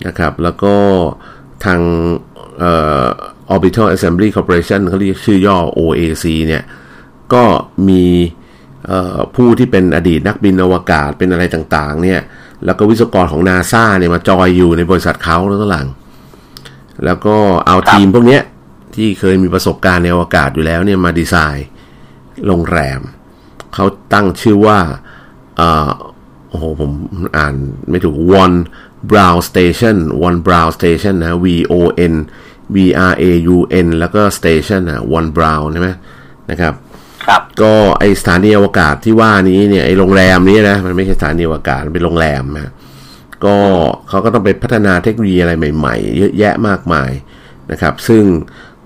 [0.08, 0.76] นะครับ แล้วก็
[1.66, 1.80] ทาง
[2.60, 3.06] เอ่อ
[3.54, 6.64] Orbital Assembly Corporation เขาเรียกชื่อย่อ OAC เนี่ย
[7.34, 7.44] ก็
[7.90, 8.06] มี
[8.86, 12.22] เอ่อผู้ที่เป็นอดีตนักบินอวกาศเป็นอะไรต่างๆ เนี่ย
[12.66, 15.88] แล้วก็วิศวกรของนาซาเนี่ยมาจอยอยู่ในบริษัทเขาแล้วก็หลัง
[17.06, 17.36] แล้วก็
[17.68, 18.42] เอาทีมพวกเนี้ย
[18.96, 21.68] ที่เคยมีประสบการณ์ในอวกาศอยู่แล้วเนี่ยมาดีไซน์
[22.48, 23.02] โรงแรม
[23.74, 24.80] เขาตั้งชื่อว่า
[25.58, 25.92] เอ่อ
[26.50, 26.92] โอ้โหผม
[27.38, 27.56] อ่าน
[27.90, 28.58] ไม่ถูก Von
[29.10, 31.74] Braun Station Von Braun Station นะ V O
[32.12, 32.14] N
[32.74, 32.76] B
[33.12, 33.24] R A
[33.56, 35.90] U N แล้วก็ Station นะ Von Braun ใช่ไหม
[36.52, 36.74] นะครับ
[37.26, 42.72] ครับก็ไอสถานีอวกาศที่ว่านี้เนี่ยไอโรงแรมนี้นะมันไม่ใช่สถานีอวกาศมันเป็นโรงแรมนะ
[43.46, 43.58] ก็
[44.10, 47.12] เขาก็ต้องไปพัฒนาเทคโนโลยีอะไรใหม่ๆ เยอะแยะมากมาย
[47.72, 48.24] นะครับ ซึ่ง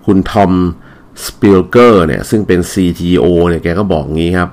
[0.05, 0.51] คุณทอม
[1.25, 4.49] สปิลเกอร์เนี่ย ซึ่งเป็น CTO เนี่ยแกก็บอกงี้ครับ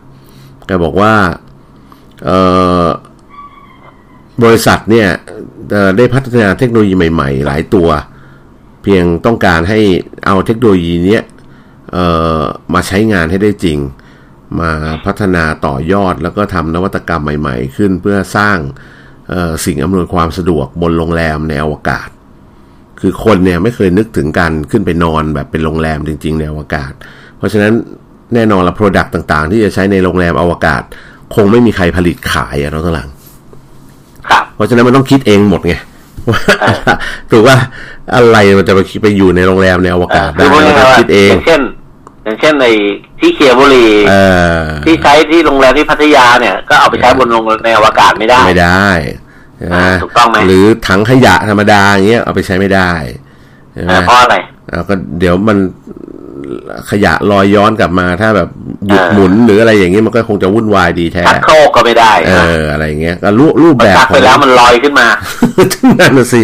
[0.70, 1.14] แกบอกว่า
[4.44, 5.08] บริษัทเนี่ย
[5.96, 7.88] ได้พัฒนาเทคโนโลยีใหม่ๆ หลายตัว
[8.82, 9.80] เพียงต้องการให้
[10.26, 11.22] เอาเทคโนโลยีเนี้ย
[12.74, 13.78] มาใช้งานให้ได้จริง
[14.60, 14.70] มา
[15.06, 18.56] พัฒนาต่อยอดแล้วก็ทำนวัตกรรมใหม่ๆ ขึ้นเพื่อสร้าง
[19.64, 22.08] สิ่งอำนวยความสะดวกบนโรงแรมในอวกาศ
[23.00, 26.92] คือคนเนี่ยไม่เคยนึกถึงการขึ้นไปนอนแบบเป็นโรงแรมจริง ๆ ในอวกาศ
[27.36, 27.74] เพราะฉะนั้น
[28.34, 30.82] แน่นอนละ Product ต่างๆ ที่จะใช้ในโรงแรมอวกาศ
[31.34, 33.08] คงไม่มีใครผลิตขายอะน้องตลัง
[34.28, 35.74] ครับเพราะฉะนั้นมันต้องคิดเองหมดไง
[36.30, 36.40] ว่า
[37.30, 37.56] ถูกว่า
[38.14, 41.60] อะไรมันจะไปไปอยู่ในโรงแรมในอวกาศได้คือพูดมันง่าต้ยองๆว่าคิดเองย่างเช่น
[42.24, 42.66] อย่างเช่นใน
[43.20, 44.14] ที่เคียบุรีเอ
[44.56, 48.88] อที่ใช้ที่โรงแรมที่พัทยาเนี่ย ก็เอาไปใช้บนโรงในอวกาศไม่ได้ไม่ได้
[49.56, 52.90] ใช่ไหมอ่าถูกต้องไหมหรือถังขยะธรรมดาอย่างเงี้ยเอาไปใช้ไม่ได้
[53.72, 54.36] ใช่ไหมเออเพราะอะไร
[54.68, 55.58] เอาก็เดี๋ยวมัน
[56.90, 58.48] ขยะลอยย้อนกลับมา ถ้าแบบ
[58.88, 65.06] หยุดอ่าหมุนหรืออะไรอย่างเงี้ยมันก็คงจะวุ่นวายดีแท้ชักโครกก็ไม่ได้ เอนะออะไรอย่างเงี้ยก็รูปรูปมันแบบชักขไปองแล้วมันลอยขึ้นมา
[66.00, 66.42] นั่นน่ะสิ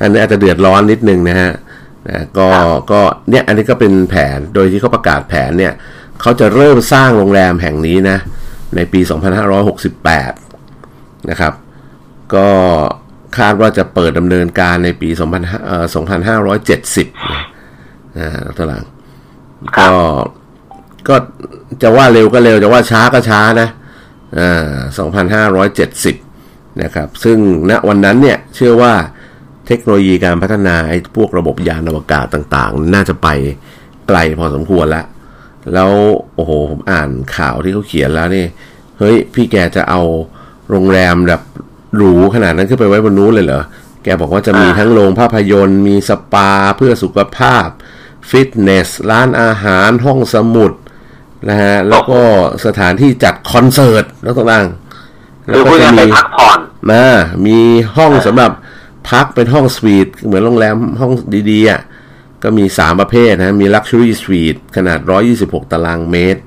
[0.00, 1.52] อันนี้อาจจะเดือดร้อนนิดนึงนะฮะ
[2.08, 5.72] นะก็ครับก็เนี่ยอันนี้ก็เป็นแผนโดยที่เขาประกาศแผนเนี่ย
[6.20, 8.18] เขาจะเริ่มสร้างโรงแรมแห่งนี้นะ
[8.76, 9.00] ในปี
[10.34, 11.52] 2568 นะครับ
[12.34, 12.48] ก็
[13.38, 15.86] คาดว่าจะเปิดดำเนินการในปี2000เอ่อ
[16.66, 18.95] 2570นะนะฮะตารางครับ
[19.76, 19.86] ก็
[21.08, 21.16] ก็
[21.82, 23.68] จะว่าเร็วก็เร็วจะว่าช้าก็ช้านะ
[24.38, 24.72] อ่า
[25.96, 27.38] 2570 นะครับ ซึ่ง
[27.70, 28.92] ณวันนั้นเนี่ยเชื่อว่า
[29.66, 33.28] เทคโนโลยีการพัฒนาไอ้พวกระบบยานอวกาศต่างๆ น่าจะไป
[34.08, 35.06] ไกลพอสมควรแล้ว
[35.74, 35.90] แล้ว
[36.34, 38.46] โอ้โห ผมอ่านข่าวที่เขาเขียนแล้วนี่
[38.98, 40.02] เฮ้ย พี่แกจะเอา
[40.70, 41.42] โรงแรมแบบ
[41.96, 43.62] หรูขนาดนั้นขึ้นไปไว้บนนู้นเลยเหรอ
[44.04, 47.68] แกบอกว่าจะมีอ่าทั้งโรงภาพยนตร์ มีสปาเพื่อสุขภาพ
[48.30, 50.72] ฟิตเนส ร้านอาหารห้องสมุด
[51.48, 52.20] นะฮะแล้วก็
[52.66, 56.58] สถานที่จัดคอนเสิร์ตแล้วต่างๆคือพูดง่ายๆไปพักผ่อน
[56.90, 57.04] มา
[57.46, 57.58] มี
[57.96, 58.52] ห้องสำหรับ
[59.10, 61.12] พักเป็นห้องสวีทเหมือนโรงแรมห้อง
[61.50, 61.80] ดีๆอะ
[62.42, 64.98] ก็มี 3 ประเภทนะมี Luxury Suite ขนาด
[65.36, 66.40] 126 ตารางเมตร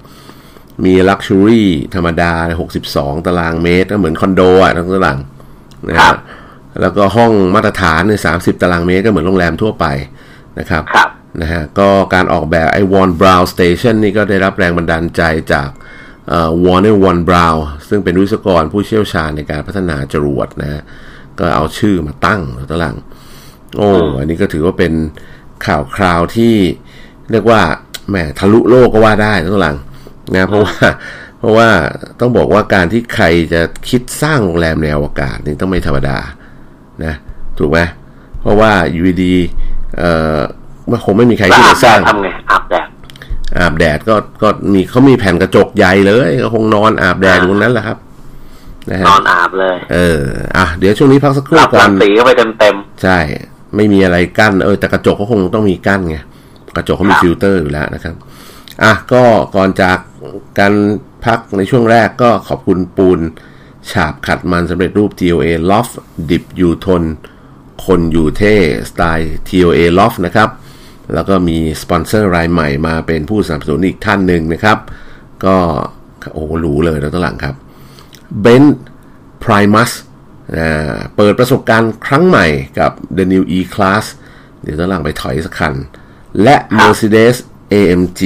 [0.85, 1.63] มี Luxury
[1.95, 2.33] ธรรมดา
[2.79, 5.17] 62 ตารางเมตร ก็เหมือนคอนโดอะทั้งตาราง
[5.87, 6.17] นะครัฮะบ
[6.81, 9.85] แล้วก็ห้องมาตรฐานใน30 ตารางเมตรก็เหมือนโรงแรมทั่วไป
[10.59, 11.09] นะครับครับ
[11.41, 15.21] นะฮะก็การออกแบบไอ้ Warren Brown Station นี่ก็ได้รับแรงบันดาลใจ
[15.53, 15.69] จาก
[16.29, 20.81] เอ่อ Warner Warren Brown ซึ่งเป็นวิศวกรผู้เชี่ยวชาญในการพัฒนาจรวดนะฮะ
[21.39, 22.95] ก็เอาชื่อมาตั้งตาราง
[23.77, 23.89] โอ้
[24.19, 24.93] อันนี้ก็ถือว่าเป็น
[25.65, 26.55] ข่าวคราวที่
[27.31, 27.61] เรียกว่า
[28.09, 29.77] แหมทะลุโลกก็ว่าได้ตาราง
[30.35, 30.77] นะเพราะว่า
[31.39, 31.69] เพราะว่า
[32.19, 36.17] ต้องบอกว่าการที่ใครจะคิดสร้างโรงแรมในอวกาศนี่ต้องไม่ธรรมดา
[37.05, 37.13] นะ
[37.57, 37.79] ถูกไหม
[38.41, 40.58] เพราะว่าอยู่ดีๆเอ่อมัน
[41.05, 42.87] คงไม่มีใครแล้วที่อาจะบสแดร้างดทำไงอาบแดด
[43.59, 47.97] อาบแดดก็ก็มีเขามีแผ่นกระจกใหญ่เลยก็คงนอนอาบแดดอยู่ตรงนั้นแหละครับ
[48.91, 50.21] นะฮะนอนอาบเลย เออ
[50.57, 53.17] อะเดี๋ยวช่วงนี้พักสักครู่รับก่อรังสีเข้าไปเต็มใช่
[53.75, 56.17] ไม่มีอะไรกั้นเออแต่กระจกก็คงต้องมีกั้นไง
[56.75, 58.15] กระจกเขามีครับฟิลเตอร์อยู่แล้วนะครับ
[58.83, 59.23] อะก็
[59.55, 59.97] ก่อนจาก
[60.59, 60.73] การ
[61.25, 63.19] พักในช่วงแรกก็ขอบคุณปูน
[63.91, 65.93] ฉาบขัดมันสำเร็จรูป TOA Loft
[66.29, 67.03] ดิบอยู่ทน
[67.85, 68.55] คนอยู่เท่
[68.89, 70.49] สไตล์ TOA Loft นะครับ
[71.13, 74.77] แล้วก็มีสปอนเซอร์รายใหม่มาเป็นผู้สนับสนุนอีกท่านหนึ่งนะครับ
[75.45, 75.55] ก็
[76.33, 77.55] โอ้โหหรูเลยแล้วตั้งหลังครับ
[78.41, 78.63] เบน
[79.43, 79.91] Primus
[80.57, 82.47] อ่าเปิดประสบการณ์ครั้งใหม่
[82.79, 84.05] กับ The New E-Class
[84.63, 85.73] เดี๋ยวต้งหลังไปถอยสักคัน
[86.43, 87.35] และ Mercedes
[87.73, 88.21] AMG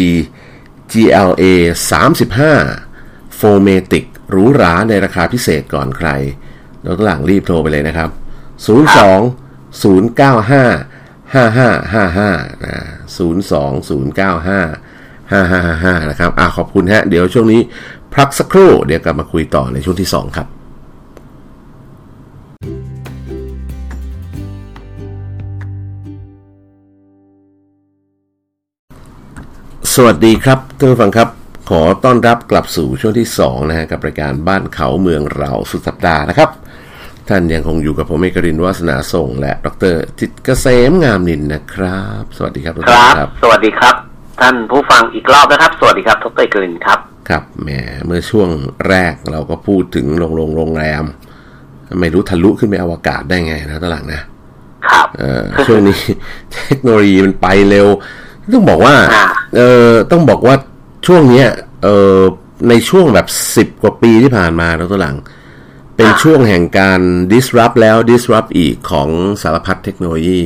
[0.92, 1.44] GLA
[2.62, 6.10] 35 4matic หรูหราในราคาพิเศษก่อนใคร
[6.84, 8.10] เราต้องหลังรีบโทรไปเลยนะครับ
[8.66, 10.93] 02 095
[11.34, 12.78] 5555นะ
[13.18, 13.24] 02
[14.20, 17.62] 095 5555 นะครับ อะขอบคุณฮะ เดี๋ยวช่วงนี้
[18.16, 20.48] พักสักครู่ เดี๋ยวกลับมาคุยต่อในช่วงที่ 2 ครับ
[29.94, 31.30] สวัสดีครับท่านผู้ฟังครับ
[31.70, 36.50] ขอต้อนรับกลับสู่ช่วงที่ 2 นะฮะ กับรายการบ้านเขาเมืองเราสุดสัปดาห์นะครับ
[37.30, 43.96] ท่านยังคงอยู่กับผมเอกรินทร์วาสนาส่งและดรจิตรเกษมงามนินนะครับ สวัสดีครับทุกๆคท่ารันบครับ สวัสดีครับ
[44.42, 47.70] ท่านผู้ฟังอีกรอบนะครับ สวัสดีครับทบเตยกลินครับ ครับแหม
[48.06, 48.50] เมื่อช่วง
[48.90, 51.04] แรกเราก็พูดถึงโรงโรงโรงแรม
[52.00, 54.22] ไม่รู้ทะลุขึ้นไปอวกาศได้ไงนะตอนหลังนะ
[54.90, 56.00] ครับเออช่วงนี้
[56.54, 57.88] เทคโนโลยีมันไปเร็ว
[58.54, 60.56] ต้องบอกว่าอ่าเออต้องบอกว่า
[61.08, 61.48] ช่วงเนี้ย
[61.84, 62.20] เออ
[62.70, 65.16] ในช่วงแบบสิบกว่าปีที่ผ่านมาแล้วตัวหลัง
[65.96, 67.02] เป็นช่วงแห่งการ
[67.32, 69.10] disrupt แล้ว disrupt อีกของ
[69.42, 70.44] สารพัดเทคโนโลยี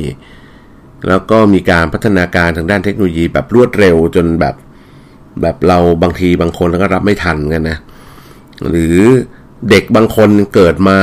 [1.08, 4.54] แล้วก็มีการพัฒนาการทางด้านเทคโนโลยีแบบรวดเร็วจนแบบ
[5.42, 7.78] แบบเราบางทีบางคนก็รับไม่ทันกันนะ
[8.68, 8.96] หรือ
[9.70, 10.98] เด็กบางคนเกิดมา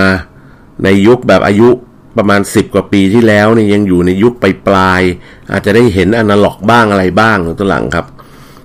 [0.83, 1.69] ในยุคแบบอายุ
[2.17, 8.05] ประมาณ 10 กว่าปีที่แล้วเนี่ยยังอยู่ในยุคปลายปลายๆอาจจะได้เห็นอนาล็อกบ้างอะไรบ้างตอนหลังครับ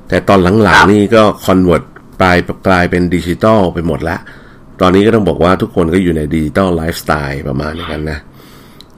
[0.08, 1.84] แต่ตอนหลังๆนี่ก็ convert
[2.20, 2.38] กลาย
[2.68, 4.16] กลายเป็นดิจิตอลไปหมดละ
[4.80, 8.18] ตอนนี้ก็ต้องบอกว่าทุกคนก็อยู่ใน digital lifestyle ประมาณนี้กันนะ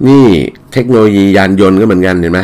[0.09, 0.27] นี่
[0.73, 2.41] เทคโนโลยียานยนต์ก็เหมือนกันเห็นไหม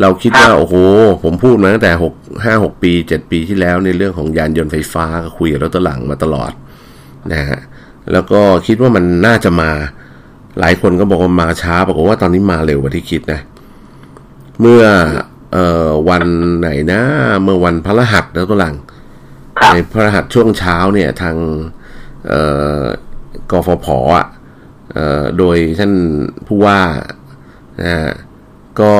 [0.00, 0.76] เราคิดว่าครับโอ้โห
[1.22, 2.14] ผมพูดมาตั้งแต่หก
[2.44, 6.52] ห้าหกปีเจ็ดปีที่แล้วในเรื่องของยานยนต์ไฟฟ้าก็คุยกับรถตหลังมาตลอด
[7.32, 7.60] นะฮะ
[8.12, 9.70] แล้วก็คิดว่ามันน่าจะมา
[10.58, 13.40] หลายคนก็บอกว่ามาช้าปรากฏว่าตอนนี้มาเร็วกว่าที่คิดนะ
[14.60, 14.84] เมื่อ
[15.52, 16.24] เอ่อวัน
[16.60, 17.00] ไหนนะ
[17.42, 18.74] เมื่อวันพฤหัสแล้วตัวหลัง
[19.58, 21.77] ครับในพฤหัสช่วงเช้าเนี่ยทางเอ่อ
[23.50, 23.86] กฟผ
[24.16, 24.26] อะ
[25.38, 25.92] โดยท่าน
[26.46, 26.80] ผู้ว่า
[27.82, 27.96] นะ
[28.80, 28.92] ก็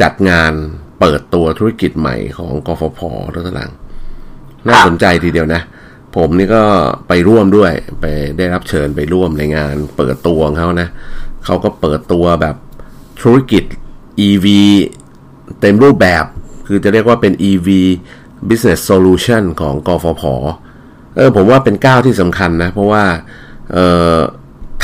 [0.00, 0.52] จัดงาน
[1.00, 3.70] เปิดตัวธุรกิจใหม่ของกฟผแล้วตัวหลัง
[4.66, 5.62] น่าสนใจทีเดียวนะ
[6.16, 6.62] ผมนี่ก็
[7.08, 8.06] ไปร่วมด้วย ไป
[8.38, 10.88] ได้รับเชิญไปร่วมในงานเปิดตัวของเขานะ
[11.44, 12.56] เขาก็เปิดตัวแบบ
[13.22, 13.64] ธุรกิจ
[14.28, 14.46] EV
[15.60, 16.24] เต็มรูปแบบ
[16.66, 17.68] คือจะเรียกว่าเป็น EV
[18.48, 20.22] Business Solution ของกฟผ
[21.16, 23.04] เออผมว่าเป็นก้าวที่สำคัญนะ เพราะว่า
[23.72, 23.76] เอ
[24.16, 24.18] อ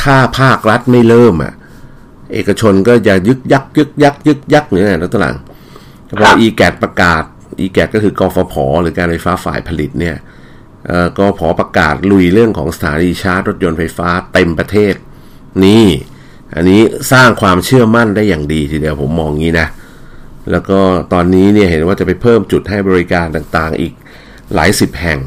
[0.01, 1.53] ถ้าภาครัฐไม่เริ่มอะ
[2.33, 5.37] เอกชนก็จะยึกยักยึกยักยึกยักเนี่ยนะตัวหลัง
[6.19, 7.23] พอ e g a t ประกาศ
[7.65, 10.17] e g a t ก็คือกฟผหรือการไฟฟ้าฝ่ายผลิตเนี่ย
[10.87, 14.95] เอ่อกฟผประกาศลุยเรื่องของสถานีชาร์จรถยนต์ไฟฟ้าเต็มประเทศ
[15.65, 15.87] นี่
[16.55, 16.81] อันนี้
[17.13, 19.69] สร้างความเชื่อมั่นได้อย่างดีทีเดียวผมมองงี้นะ
[20.51, 20.81] แล้วก็
[21.13, 23.93] ตอนนี้เนี่ยเห็นว่าจะไปเพิ่มจุดให้บริการต่างๆอีก
[24.55, 25.21] หลายสิบแห่ง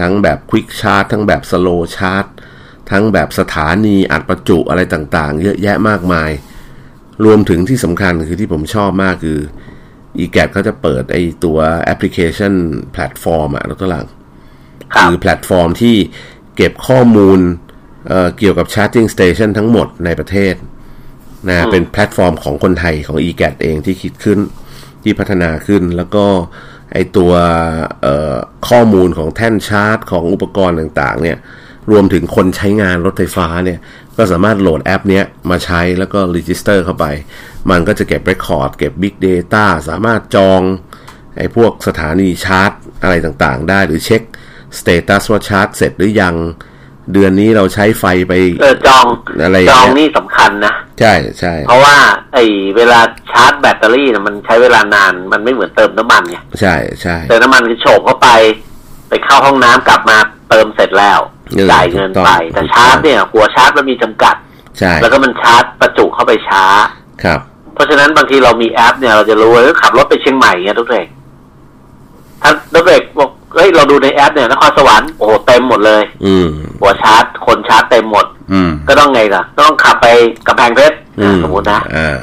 [0.00, 2.30] ทั้งแบบ Quick Charge ทั้งแบบ Slow Charge
[2.90, 6.30] ทั้งแบบสถานีอัดประจุอะไรต่างๆ เยอะแยะมากมาย
[7.24, 9.40] รวมถึงที่สำคัญคือที่ผมชอบมากคือ
[10.24, 12.54] e g a t เขาจะเปิดไอตัวแอปพลิเคชัน
[12.92, 14.06] แพลตฟอร์มอะรถหลัง
[14.94, 15.96] ครับคือแพลตฟอร์มที่
[16.56, 17.40] เก็บข้อมูล
[18.08, 20.54] เอ่อเกี่ยวกับ Charging Station ทั้งหมดในประเทศ
[21.48, 24.38] นะเป็นแพลตฟอร์มของคนไทยของ e g a t เองที่คิดขึ้น
[25.02, 26.24] ที่พัฒนาขึ้นแล้วก็
[26.92, 27.32] ไอตัว
[28.68, 31.38] ข้อมูลของแท่นชาร์จ ของอุปกรณ์ต่างๆ เนี่ย
[31.90, 33.78] รวมถึงคนใช้งานรถไฟฟ้าเนี่ย
[34.16, 37.06] ก็สามารถโหลดแอปเนี้ยมาใช้แล้วก็ register เข้าไป
[37.70, 40.60] มันก็จะเก็บ record เก็บ Big Data สามารถจอง
[41.36, 42.70] ไอ้พวกสถานีชาร์จ
[43.02, 44.22] อะไรต่างๆ ได้หรือเช็ค
[44.78, 46.34] status ว่าชาร์จเสร็จหรือยัง
[47.12, 49.06] เดือนนี้เราใช้ไฟไปเออจอง
[49.42, 51.96] อะไรอย่างเงี้ยจองนี่สำคัญนะ ใช่ใช่เพราะว่า
[52.34, 52.44] ไอ้
[52.76, 53.00] เวลา
[53.32, 58.28] ชาร์จแบตเตอรี่นะมันใช้เวลานานมันไม่เหมือนเติมน้ำมันไงใช่ใช่เติมน้ำมันคือโฉบเข้าไป
[59.08, 60.16] ไปเข้าห้องน้ำกลับมา
[60.50, 61.20] เติมเสร็จแล้ว
[61.56, 64.34] เออจ่ายเงินถูกต้องไป แต่ถูกต้องชาร์จเนี่ย หัวชาร์จมันมีจำกัด
[64.78, 66.64] ใช่แล้วก็มันชาร์จประจุเข้าไปช้า
[67.24, 67.40] ครับ
[67.74, 71.06] เพราะฉะนั้นบางทีเรามีแอปเนี่ยเราจะรู้ว่าขับรถไปเชียงใหม่เนี่ยทุกเด็ก
[72.42, 76.46] ถ้าทุกเด็กบอก เฮ้ยเราดูในแอปเนี่ยนครสวรรค์โอ้โหเต็มหมดเลย อืม
[76.80, 80.06] หัวชาร์จคนชาร์จเต็มหมด อืมก็ต้องไงล่ะ ต้องขับไป
[80.48, 82.16] กำแพงเพชรอืมสมมตินะอ่า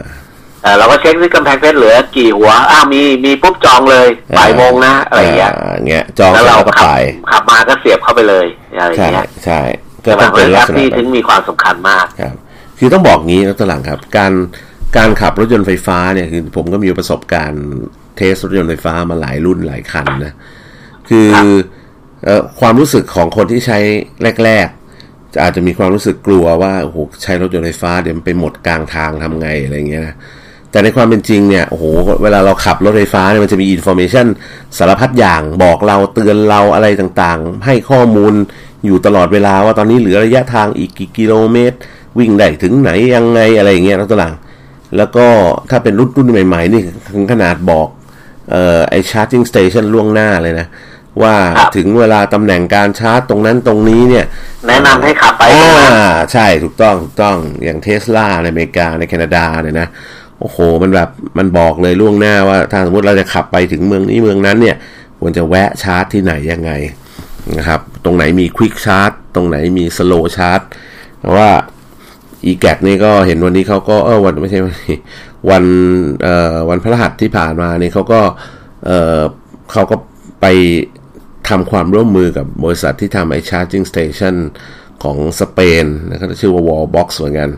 [0.63, 5.52] เออเราก็เช็คที่กำแพงเพชรเหลือ กี่หัวอ้าวมีมีปุ๊บจองเลยบ่ายโมงนะอะไรอย่างเงี้ย
[5.90, 7.00] เงี้ยจองแล้วเสร็จเราแล้วก็ขัไป
[7.32, 8.46] ขับมาก็เสียบเข้าไปเลย
[8.80, 9.60] อะไรอใช่ย่างเงี้ยใช่
[10.06, 12.36] ก็แต่ต้องเป็นแอปลักษณะที่แบบถึงมีความสำคัญมากครับ
[12.80, 14.32] คือต้องบอกงี้นะตัวหลังครับ การ
[14.98, 17.66] การขับรถยนต์ไฟฟ้าเนี่ยคือผมก็มีประสบการณ์
[18.17, 20.34] test รถยนต์ไฟฟ้ามาหลายรุ่นหลายคันนะ
[21.10, 21.46] คือครับ
[22.24, 23.80] เอ่อความรู้สึกของคนที่ใช้
[24.46, 30.15] แรกๆจะอาจจะมีความรู้สึกกลัวว่าโอ้โหใช้รถยนต์ไฟฟ้าเดี๋ยวมันไปหมดกลางทางทำไงอะไรเงี้ยนะ
[30.72, 31.86] แต่ในความเป็นจริงเนี่ยโอ้โห
[32.24, 34.28] เวลาเราขับรถไฟฟ้าเนี่ยมันจะมี information
[34.78, 38.34] สารพัดอย่างบอกเราเตือนเราอะไรต่างๆ ให้ข้อมูล
[38.86, 41.78] อยู่ตลอดเวลาว่าตอนนี้เหลือระยะทางอีกกี่กิโลเมตร
[42.20, 44.34] วิ่งได้ถึงไหนยังไงอะไรอย่างเงี้ยนะตัวหลัง
[44.98, 45.26] แล้วก็
[45.70, 46.82] ถ้าเป็นรุ่นรุ่นใหม่ๆ นี่
[47.13, 47.88] ถึงขนาดบอก
[48.52, 50.67] เอ่อไอชาร์จิ่งสเตชันล่วงหน้าเลยนะ
[51.23, 54.25] ว่าครับถึงเวลาตำแหน่งการชาร์จตรงนั้นตรงนี้เนี่ย
[54.67, 55.89] แนะนำให้ขับไปตรงอ่านั้
[56.25, 59.88] นใช่ถูกต้องถูกต้องอย่างเทสลาในอเมริกาในแคนาดาเนี่ยนะ
[60.39, 64.75] โอ้โห มันแบบมันบอกเลยล่วงหน้าว่าถ้าสมมติเราจะขับไปถึงเมืองนี้เมืองนั้นเนี่ย
[65.19, 66.71] ควรจะแวะชาร์จที่ไหนยังไง
[67.58, 70.62] นะครับ ตรงไหนมีควิกชาร์จตรงไหนมีสโลชาร์จ
[71.19, 71.49] เพราะว่า
[72.45, 74.97] อีแกนี่ก็เห็นวันนี้เขาก็เออวันไม่ใช่วันนี้
[75.49, 75.63] วัน
[76.23, 78.21] เอ่อวันพฤหัสที่ผ่านมานี่เขาก็
[78.86, 79.19] เออ
[79.71, 79.95] เขาก็
[80.41, 80.45] ไป
[81.49, 84.36] ทำความร่วมมือกับบริษัทที่ทำไอ้ charging station
[85.03, 87.49] ของสเปนนะครับชื่อว่า Wallbox เหมือนกัน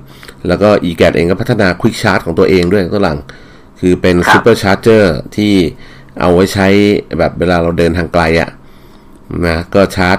[0.47, 3.19] แล้วก็ e g a t เองก็พัฒนา Quick Charge ของตัวเองด้วยตัวหลัง
[3.79, 5.53] คือเป็นครับ Super Charger ที่
[6.19, 6.67] เอาไว้ใช้
[7.19, 8.49] แบบเวลาเราเดินทางไกลอะ
[9.47, 10.17] นะก็ชาร์จ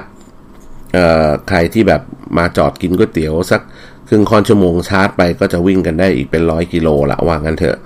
[0.95, 2.03] เอ่อใครที่แบบ
[2.39, 3.61] มาจอดกินก๋วยเตี๋ยวสัก
[4.09, 7.77] ครึ่งค่อนชั่วโมงชาร์จไปก็จะวิ่งกันได้อีกเป็นร้อยกิโลละว่างั้นเถอะ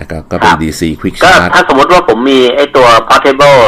[0.00, 3.60] นะครับก็เป็นครับ DC Quick ก็ Charge ถ้าสมมติว่าผมมีไอ้ตัว portable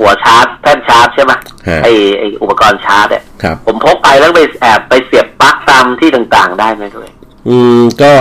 [0.00, 1.32] หัวชาร์จแท่นชาร์จใช่ไหม
[1.68, 7.10] ฮะไอ้ไอ้อุปกรณ์ชาร์จเนี่ยครับผมพกไปแล้วไปแอบไปเสียบปลั๊กตามที่ต่างๆได้ไหมด้วย
[7.48, 8.12] อืมก็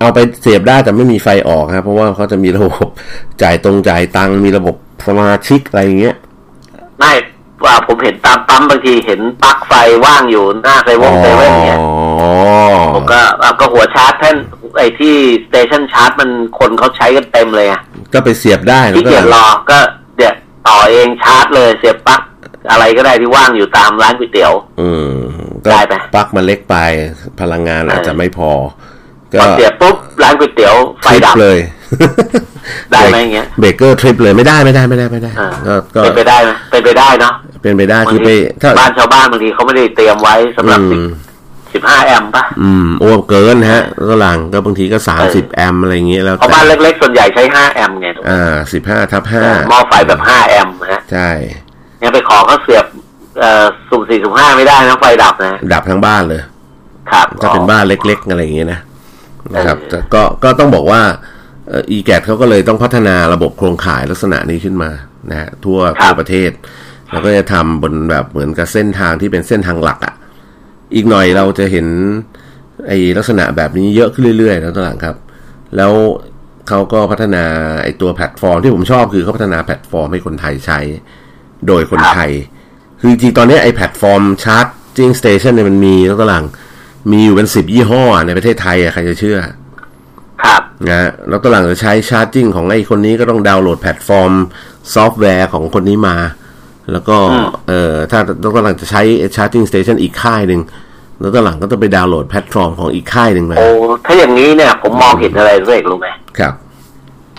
[0.00, 2.86] เอาไปเสียบได้แต่ไม่มีไฟออกครับเพราะว่าเขาจะมีระบบ
[3.42, 4.74] จ่ายตรงจ่ายตังค์มีระบบ
[5.06, 6.16] สมาชิกอะไรอย่างเงี้ย
[6.98, 7.12] ไม่
[7.64, 9.72] ว่าผมเห็นตามปั๊มบางทีเห็นปลั๊กไฟ
[10.04, 12.32] ว่างอยู่หน้าเซเว่นเซเว่นเนี่ยอ๋อ
[12.94, 14.36] ผมก็อะก็หัวชาร์จแท่น
[14.78, 15.14] ไอ้ที่
[15.46, 17.80] station ชาร์จมันคนเขาใช้กันเต็มเลยอะ
[18.12, 19.95] ก็ไปเสียบได้แล้วที่ขี้เกียจรอก็เดี๋ยว
[20.68, 22.20] ต่อเองชาร์จเลยเสียบปลั๊ก
[22.70, 25.12] อะไรก็ได้ที่ว่างอยู่ตามร้านก๋วยเตี๋ยว อืม
[25.64, 26.76] ก็ได้ไหมปลั๊กมันเล็กไป
[27.40, 28.50] พลังงานอาจจะไม่พอ
[29.32, 31.58] ก็พอเสียบปุ๊บร้านก๋วยเตี๋ยวไฟทริปดับเลย
[32.92, 38.30] ได้ไหมอย่างเงี้ยเบรกเกอร์ทริปเลยไม่ได้ไม่ได้ไม่ได้ไม่ได้อ่าก็ก็เป็นไปได้ไหมเป็นไปได้เนาะเป็นไปได้คือไป
[38.62, 41.08] ถ้าบ้านชาวบ้านบางทีเขาไม่ได้เตรียมไว้สำหรับอืม
[41.74, 51.28] สิบห้าแอมป์ป่ะ อืม โอ้เกินฮะก็หลังก็บางทีก็สามสิบแอมป์อะไรอย่างเงี้ยแล้วเพราะแต่บ้านเล็กๆ ส่วนใหญ่ใช้ห้าแอมป์ไงอ่าสิบห้าทับห้าหม้อไฟแบบห้าแอมป์นะใช่
[51.98, 52.84] เนี่ยไปขอเขาเสียบ
[53.40, 56.42] เอ่อสุ่มสี่สุ่มห้าไม่ได้นะไฟดับนะ ดับทั้งบ้านเลย
[57.10, 58.80] ครับถ้าเป็นบ้านเล็กๆ อะไรอย่างเงี้ยนะ
[59.54, 61.02] นะครับเออแต่ก็ก็ต้องบอกว่า
[61.90, 64.90] อีแกเขาก็เลยต้องพัฒนาระบบโครงข่ายลักษณะนี้ขึ้นมา
[65.30, 66.50] นะฮะทั่วทั่วประเทศ
[67.12, 70.14] แล้วก็จะทำบนแบบเหมือนกับเส้นทางที่เป็นเส้นทางหลักอะ่ะ
[70.94, 71.86] อีกหน่อยเราจะเห็น
[72.86, 75.16] ไอ้ลักษณะแบบนี้เยอะขึ้นเรื่อยๆแล้วตอนหลังครับ
[75.76, 75.92] แล้ว
[76.68, 77.44] เขาก็พัฒนา
[77.82, 80.78] ไอ้ตัวแพลตฟอร์มที่ผมชอบคือเขาพัฒนาแพลตฟอร์มให้คนไทยใช้
[81.66, 82.30] โดยคนไทย
[83.00, 86.46] คือจริงๆตอนนี้ไอ้แพลตฟอร์ม charging station เนี่ยมันมีแล้วตอนหลัง
[87.10, 89.38] มีอยู่เป็นสิบยี่ห้อในประเทศไทยอะใครจะเชื่อ
[90.44, 94.32] ครับนะฮะแล้วตอนหลังจะใช้ charging ของไอ้คนนี้ก็ต้องดาวน์โหลดแพลตฟอร์ม
[94.94, 96.16] ซอฟต์แวร์ของคนนี้มา
[96.92, 99.02] แล้วก็อืมเอ่อถ้าแล้วตอนหลังจะใช้
[99.36, 100.60] charging station อีกค่ายหนึ่ง
[101.20, 103.66] แล้วตอนหลังก็ต้องไปดาวน์โหลดแพลตฟอร์มของอีกค่ายหนึ่งมาโอ้
[104.06, 106.52] ถ้าอย่างนี้เนี่ย ผมมองเห็นอะไรรู้เอกรู้ไหมครับ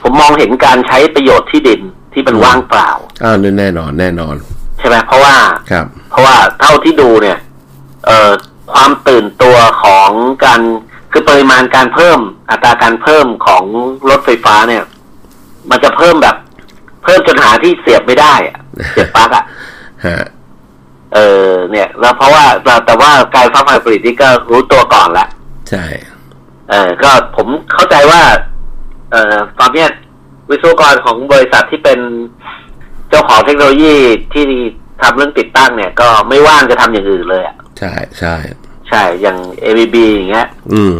[0.01, 1.81] ผมมองเห็นการใช้ประโยชน์ที่ดิน
[2.13, 2.89] ที่มันว่างเปล่า
[3.23, 4.35] อ้าวแน่นอนแน่นอน
[4.79, 5.35] ใช่ไหมเพราะว่า
[5.71, 7.37] ครับ เพราะว่าเท่าที่ดูเนี่ย
[8.05, 8.31] เอ่อ
[8.73, 10.09] ความตื่นตัวของ
[10.45, 10.61] การ
[11.11, 12.19] คือปริมาณการเพิ่ม
[12.51, 13.63] อัตราการเพิ่มของ
[14.09, 14.83] รถไฟฟ้าเนี่ย
[15.69, 16.35] มันจะเพิ่มแบบ
[17.07, 18.57] เพิ่มจนหาที่เสียบไม่ได้อะ
[18.91, 19.45] เสียบปลั๊กอะ
[20.07, 20.19] ฮะ
[21.13, 25.27] เออ เนี่ย แล้วเพราะว่าแต่แต่ว่าการฟ้าไฟผลิตนี่ก็รู้ตัวก่อนละ
[25.69, 25.85] ใช่
[26.69, 28.21] เออก็ผมเข้าใจว่า
[29.11, 29.89] เอ่อตอนเนี้ย
[30.49, 31.99] วิศวกรของบริษัทที่เป็น
[33.09, 33.95] เจ้าของเทคโนโลยี
[34.33, 34.45] ที่
[35.01, 38.35] ทำเรื่องติดตั้งเนี่ย ก็ไม่ว่างจะทำอย่างอื่นเลยอะใช่ใช่
[38.89, 40.95] ใช่อย่าง ABB อย่างเงี้ย อืม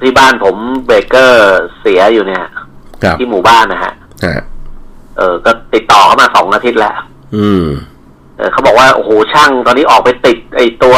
[0.00, 2.42] ที่บ้านผมเบรกเกอร์เสียอยู่เนี่ย
[3.02, 3.92] ครับที่หมู่บ้านนะฮะ
[4.24, 4.38] ฮะ
[5.16, 6.96] เออก็ติดต่อเข้ามาสองอาทิตย์แล้ว
[7.36, 7.66] อืม
[8.36, 10.96] เออเขาบอกว่า โอ้โหช่างตอนนี้ออกไปติด ไอตัว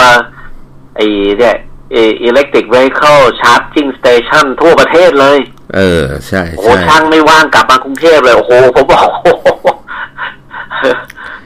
[0.97, 1.01] ไอ
[1.39, 1.57] เนี่ย
[1.93, 1.97] เอ
[2.29, 5.39] electric vehicle charging station ทั่วประเทศเลย
[5.77, 9.47] เออ ใช่โอ้โหใช่ช่างไม่ว่างกลับมากรุงเทพเลย โอ้โห ผมบอกโอ้โห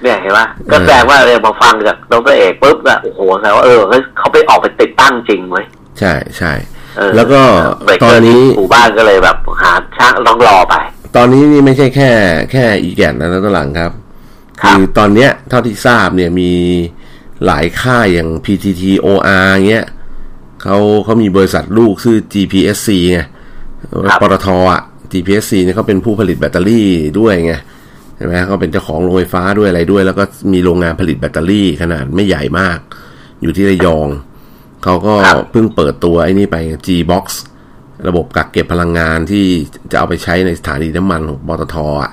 [0.03, 5.65] เนี่ยเห็นไหมก็แสดงว่าเนี่ยพอฟังจากดรเอกปุ๊บอะโอ้โหแสดงว่าเออเฮ้ยเขาไปออกไปติดตั้งจริงเว้ย
[6.01, 6.53] ใช่ใช่
[6.97, 7.41] เออแล้วก็
[7.85, 10.75] เบรกตเกออนร์นี้ที่หมู่บ้านก็เลยแบบหาช่างต้องรอไป
[11.17, 12.11] ตอนนี้นี่ไม่ใช่แค่
[12.53, 13.93] แค่อีแกนนะนะตอนหลังครับ
[14.63, 16.53] ครับ คือตอนเนี้ยเท่าที่ทราบเนี่ยมี
[17.47, 19.87] หลายค่ายอย่าง PTT OR เงี้ย
[20.63, 23.21] เขาเขามีบริษัทลูกชื่อ GPSC ไง
[24.07, 24.81] ครับปตทอะ
[25.13, 27.53] GPSC เนี่ยเขาเป็นผู้ผลิตแบตเตอรี่ด้วยไง
[28.17, 32.79] ใช่ไหมเขาเป็นเจ้าของโรงไฟฟ้าด้วยอะไรด้วย แล้วก็มีโรงงานผลิตแบตเตอรี่ขนาดไม่ใหญ่มาก
[33.43, 34.09] อยู่ที่ระยอง
[34.85, 37.25] เขาก็ครับเพิ่งเปิดตัวไอ้นี่ไป G-Box
[38.07, 39.45] ระบบกักเก็บพลังงานที่
[39.91, 42.13] จะเอาไปใช้ในสถานีน้ำมันของปตทอะ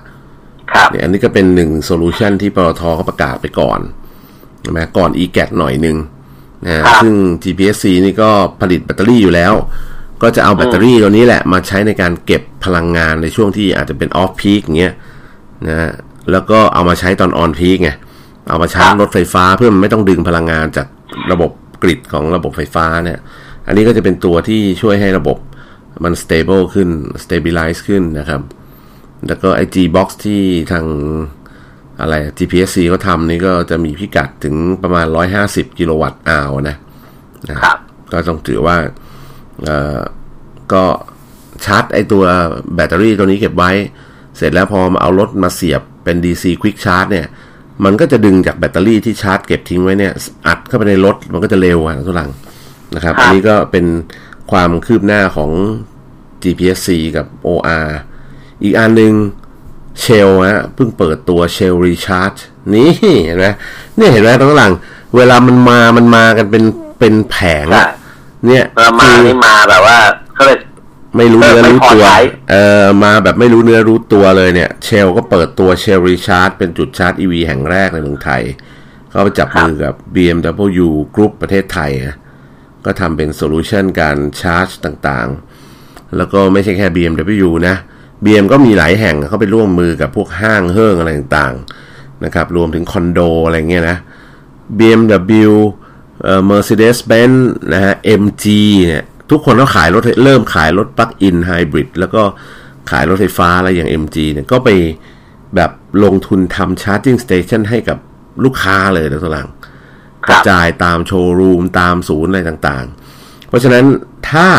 [0.72, 3.80] ครับเนี่ยอันนี้ก็เป็นหนึ่ง solution ที่ปตทเขาประกาศไปก่อน
[4.62, 5.98] ใช่ไหมก่อน e g a t หน่อยหนึ่ง
[6.66, 8.30] นะฮะครับซึ่ง GPSC นี่ก็
[8.62, 9.54] ผลิตแบตเตอรี่อยู่แล้ว
[10.22, 14.94] ก็จะเอาแบตเตอรี่ตัวนี้แหละมาใช้ในการเก็บพลังงานในช่วงที่อาจจะเป็น off-peak อย่างเงี้ย
[15.68, 15.92] นะฮะ
[16.32, 17.90] แล้วก็เอามาใช้ตอนออนพีคไง
[18.50, 20.88] เอามาชาร์จรถไฟฟ้าเพื่อมันไม่ต้องดึงพลังงานจาก
[21.32, 21.52] ระบบ
[21.84, 23.20] กริดของระบบไฟฟ้าเนี่ย
[23.68, 25.38] อันนี้ก็จะเป็นตัวที่ช่วยให้ระบบ
[26.04, 26.90] มัน stable ขึ้น
[27.24, 28.42] stabilize ขึ้นนะครับ
[29.28, 30.86] แล้วก็ไอ G-Box ที่ทาง
[32.02, 35.06] อะไร GPSC เขาทำนี่ก็จะมีพิกัดถึงประมาณ
[35.42, 36.78] 150 กิโลวัตต์อาวนะ
[37.50, 37.80] นะครับ
[38.12, 38.78] ก็ต้องถือว่า
[39.64, 40.00] เอ่อ
[40.74, 40.84] ก็
[41.66, 42.24] ชาร์จไอตัว
[42.76, 43.72] แบตเตอรี่ตัวนี้เก็บไว้
[44.38, 47.28] เสร็จแล้วพอมาเอารถมาเสียบเป็น DC Quick Charge เนี่ย
[47.86, 50.14] มันก็จะดึงจากแบตเตอรี่ที่ชาร์จเก็บทิ้งไว้เนี่ย
[50.48, 52.32] อัดเข้าไปในรถมันก็จะเร็วอะทุกหลัง
[52.96, 53.86] นะครับครับ อันนี้ก็เป็น
[54.52, 55.52] ความคืบหน้าของ
[56.44, 57.88] GPSC กับ OR
[58.64, 59.14] อีกอันหนึ่ง
[60.00, 62.34] เชลฮะเพิ่งเปิดตัวเชลรีชาร์จ
[62.74, 62.90] นี่
[63.26, 63.48] เห็นไหม
[63.98, 64.74] เนี่ยเห็นไหมตรงหลัง
[65.16, 66.64] เวลามันมามันมากันเป็น
[67.00, 67.90] เป็นแผงใช่อะ
[68.48, 69.98] เนี่ยเออมาคือนี่มาแบบว่า
[70.36, 70.58] เขาเลย
[71.18, 72.20] ไม่รู้เนื้อเออไม่รู้พอตัวใช้
[72.52, 78.42] เออมาแบบไม่รู้เนื้อรู้ตัวเลยเนี่ย Shell ก็เปิดตัว Shell Recharge เป็นจุดชาร์จ EV แห่งแรกในเมืองไทย
[79.10, 82.16] เขาไปจับมือกับ BMW Group ประเทศไทยนะ
[82.86, 87.76] ก็ทำเป็น solution การชาร์จต่างๆ แล้วก็ไม่ใช่แค่ BMW นะ
[88.24, 93.98] BM ก็มีหลายแห่งเขาไปร่วมมือกับพวกห้างเฮิงอะไรต่างๆนะครับรวมถึงคอนโดอะไรเงี้ยนะ
[94.80, 95.54] BMW
[96.24, 97.38] เอ่อ Mercedes-Benz
[97.74, 98.46] นะฮะ MG
[98.86, 102.24] เนี่ยทุกคนก็ขายรถเริ่มขายรถ plug-in hybrid แล้วก็
[102.92, 104.70] ขายรถไฟฟ้าแล้วอย่าง MG เนี่ยก็ไป
[105.56, 105.72] แบบ
[106.04, 107.98] ลงทุนทำ charging station ให้กับ
[108.44, 109.48] ลูกค้าเลยนะตัวหลัง
[110.28, 113.86] ครับกระบจายตามโชว์รูมตามศูนย์อะไรต่างๆ เพราะฉะนั้น
[114.32, 114.50] ถ้า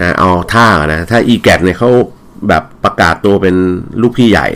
[0.00, 1.90] นะเอาท่าก่อนนะถ้า e g a t เนี่ยเขา
[2.48, 3.56] แบบประกาศตัวเป็น
[4.02, 4.48] ลูกพี่ใหญ่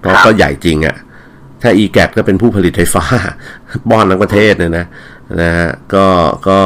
[0.00, 0.96] เพราะครับก็ใหญ่จริงอะ่ะ
[1.62, 3.04] ถ้า e g a t ก็เป็นผู้ผลิตไฟฟ้า
[3.90, 4.86] บ้อนทั้งประเทศเนี่ยนะ
[5.40, 6.06] นะฮะก็
[6.48, 6.60] ก็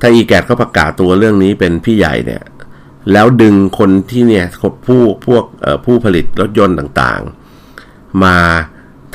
[0.00, 2.42] ถ้า e g a t เขาประกาศตัวเรื่องนี้เป็นพี่ใหญ่เนี่ย
[3.12, 4.46] แล้วดึงคนที่เนี่ย
[4.86, 8.36] ผู้พวกเอ่อผู้ผลิตรถยนต์ต่างๆ มา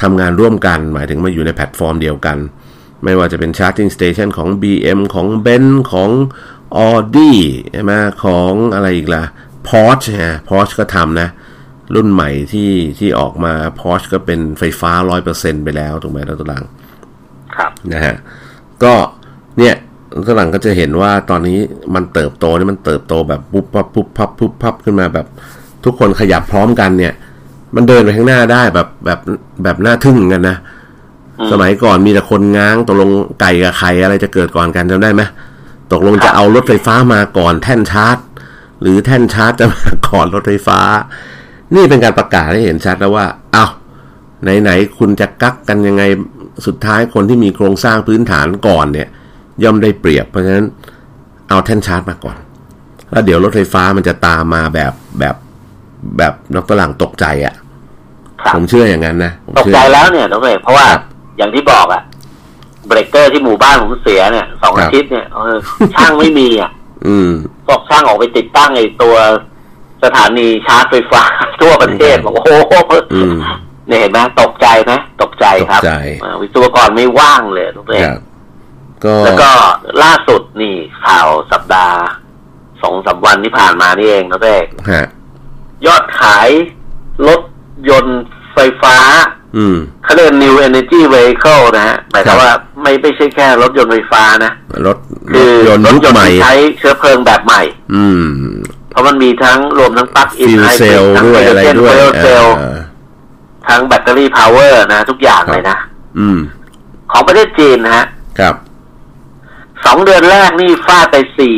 [0.01, 2.37] ทำงานร่วมกัน หมายถึงมาอยู่ในแพลตฟอร์มเดียวกัน
[3.03, 6.09] ไม่ว่าจะเป็น Charging Station ของ BM ของ b e n ของ
[6.77, 7.31] Audi
[7.73, 7.93] ใช่ไหม
[8.23, 9.23] ของอะไรอีกล่ะ
[9.67, 11.29] Porsche ฮะ Porsche ก็ทำนะ
[11.95, 14.91] รุ่นใหม่ที่ที่ออกมา Porsche ก็เป็นไฟฟ้า
[15.29, 16.63] 100%ไปแล้วถูกไหมแล้วตัวหลัง
[17.55, 18.15] ครับนะฮะ
[18.83, 18.93] ก็
[19.57, 19.75] เนี่ย
[20.27, 21.59] ฝรั่งก็จะเห็นว่าตอนนี้
[21.95, 25.27] มันเติบโตนี่มันเติบโตแบบปุ๊บปั๊บปุ๊บพับปุ๊บพับขึ้นมาแบบ
[25.85, 27.13] ทุกคนขยับพร้อมกันเนี่ย
[27.75, 29.19] มันเดินไปข้างหน้าได้แบบแบบ
[29.63, 30.57] แบบน่าทึ่งเหมือนกันนะ
[31.51, 33.09] สมัยก่อนมีแต่คนง้างตกลง
[33.41, 35.21] ไก่กับไข่อะไรจะเกิดก่อนกันจำได้ไหม
[35.91, 38.17] ตกลงจะเอารถไฟฟ้ามาก่อนแท่นชาร์จ
[38.81, 40.79] หรือแท่นชาร์จจะมาก่อนรถไฟฟ้า
[41.75, 43.65] นี่เป็นการประกาศให้เห็นชัดแล้วว่า เอา
[44.61, 46.03] ไหนๆคุณจะกักกันยังไง
[46.65, 49.07] สุดท้ายคนที่มีโครงสร้างพื้นฐานก่อนเนี่ย
[49.63, 50.67] ย่อมได้เปรียบเพราะฉะนั้น
[51.49, 52.37] เอาแท่นชาร์จมาก่อน
[53.11, 55.35] แล้วเดี๋ยวรถไฟฟ้ามันจะตามมาแบบแบบ
[56.17, 57.55] แบบนักฝรั่งตกใจอะ่ะ
[58.55, 60.85] ผมเชื่ออย่างนั้นนะตกใจแล้วเนี่ยน้องเอกเพราะว่า
[61.37, 62.01] อย่างที่บอกอะ
[62.87, 65.25] เบรกเกอร์ที่หมู่บ้านผมเสียเนี่ยสองอาทิตย์เนี่ย
[65.95, 66.71] ช่างไม่มีอะ
[67.69, 69.15] บอกช่างออกไปติดตั้งไอ้ตัว
[70.03, 71.23] สถานีชาร์จไฟฟ้า
[71.61, 72.73] ทั่วประเทศบอกโอ้โห
[73.87, 75.81] เนี่ยเห็นไหมตกใจไหมตกใจครับ
[76.23, 78.09] ออวิศวกรไม่ว่างเลยน้องเอก
[79.05, 79.51] ก็แล้วก็
[80.03, 80.75] ล่าสุดนี่
[81.05, 81.97] ข่าวสัปดาห์
[82.81, 84.65] สองสามวันที่ผ่านมานี่เองน้องเอก
[85.85, 86.49] ยอดขาย
[87.27, 87.41] รถ
[87.89, 88.23] ยนต์
[88.53, 88.97] ไฟฟ้า
[89.57, 92.51] อืมเขาเรียก new energy vehicle นะฮะหมายความว่า
[92.81, 94.51] ไม่ไม่ใช่แค่รถยนต์ไฟฟ้านะ
[94.87, 94.97] รถ
[95.33, 97.61] รคืถอยนต์รถยุคยนต์ใหม่ที่ใช้เชื้อเพลิงแบบใหม่
[97.95, 98.23] อืม
[98.89, 102.79] เพราะมันมีทั้งรวมทั้งปลั๊กอินฟิวไฮเซบริลดทั้งด้ไฮวยโดรอะไรเจนด้วยเฟลเซลเออ
[103.67, 105.77] ทั้งแบตเตอรี่พาวเวอร์นะ ทุกอย่างเลยนะ
[106.19, 106.39] อืม
[107.11, 108.05] ของประเทศจีนนะฮะ
[108.39, 108.55] ครับ
[109.85, 111.57] สองเดือนแรกนี่ฟาดไปสี่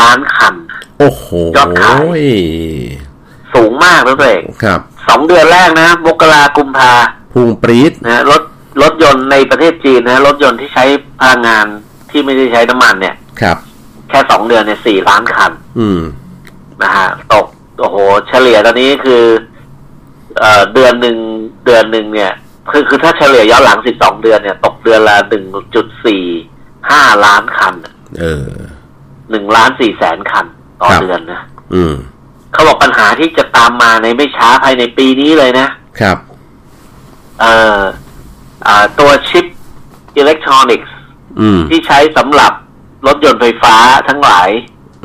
[0.00, 0.54] ล้านคัน
[0.98, 1.24] โอ้โห
[1.56, 2.22] ยอดขาย
[3.54, 6.92] สูงมากนะตัวเองครับสองเดือนแรกนะมกรากุมภา
[7.34, 8.42] พุ่งปรี๊ดนะฮะรถ
[8.82, 10.84] รถยนต์ในประเทศจีนนะรถยนต์ที่ใช้
[11.20, 11.66] พลังงาน
[12.10, 13.56] ที่ไม่ได้ใช้น้ำมันเนี่ย ครับ
[14.08, 16.00] แค่สองเดือนเนี่ยสี่ล้านคัน อืม
[16.82, 17.46] นะฮะตก
[17.78, 17.96] โอ้โห
[18.28, 19.24] เฉลี่ยตอนนี้คือ
[20.38, 21.16] เอ่อเดือนหนึ่ง
[21.64, 22.32] เดือนหนึ่งเนี่ย
[22.70, 25.44] คือคือถ้าเฉลี่ยย้อนหลังสิบสองเดือนเนี่ย ตกเดือนละหนึ่ง
[25.74, 26.24] จุดสี่
[26.90, 27.74] ห้าล้านคัน
[28.20, 28.48] เออ
[29.30, 30.46] หนึ่งล้านสี่แสนคัน
[30.80, 31.40] ต่อครับเดือนนะ
[31.74, 31.94] อืม
[32.52, 35.66] เขาบอกปัญหาที่จะตามมาในไม่ช้าภายในปีนี้เลยนะ
[36.00, 36.16] ครับ
[37.40, 37.80] เอ่อ
[38.66, 39.44] อ่าตัวชิป
[40.16, 40.94] อิเล็กทรอนิกส์
[41.40, 42.52] อืมที่ใช้สำหรับ
[43.06, 43.74] รถยนต์ไฟฟ้า
[44.08, 44.48] ทั้งหลาย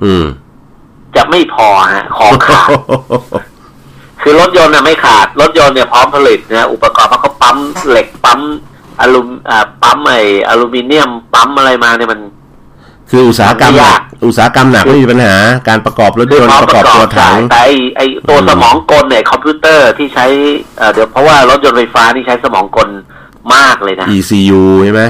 [0.04, 0.26] อืม
[1.16, 2.70] จะไม่พอฮะ ของขาด
[4.22, 7.58] คือรถยนต์น่ะไม่ขาด รถยนต์เนี่ยพร้อมผลิตนะอุปกรณ์เพราะเขาปั๊ม
[7.90, 8.40] เหล็กปั๊ม
[9.00, 10.14] อลูมอ่าปั๊มไอ
[10.48, 12.22] อลูมิเนียม ปั๊มอะไรมาเนี่ยมัน
[13.14, 15.36] คืออุตสาหกรรมหนักยากอุตสาหกรรมหนักไม่มีปัญหา
[15.70, 20.26] การประกอบรถคืยอนพร้อมต์ประปกอบระกอตัวบถัได้งแต่ไอไอตัวอืมสมองกลเนี่ยคอมพิวเตอร์ที่ใช้
[20.78, 22.90] เอ่อเดี๋ยวเพราะว่ารถยนต์ไฟฟ้านี่ใช้สมองกล
[23.56, 25.04] มากเลยนะ ECU ใช่ไหม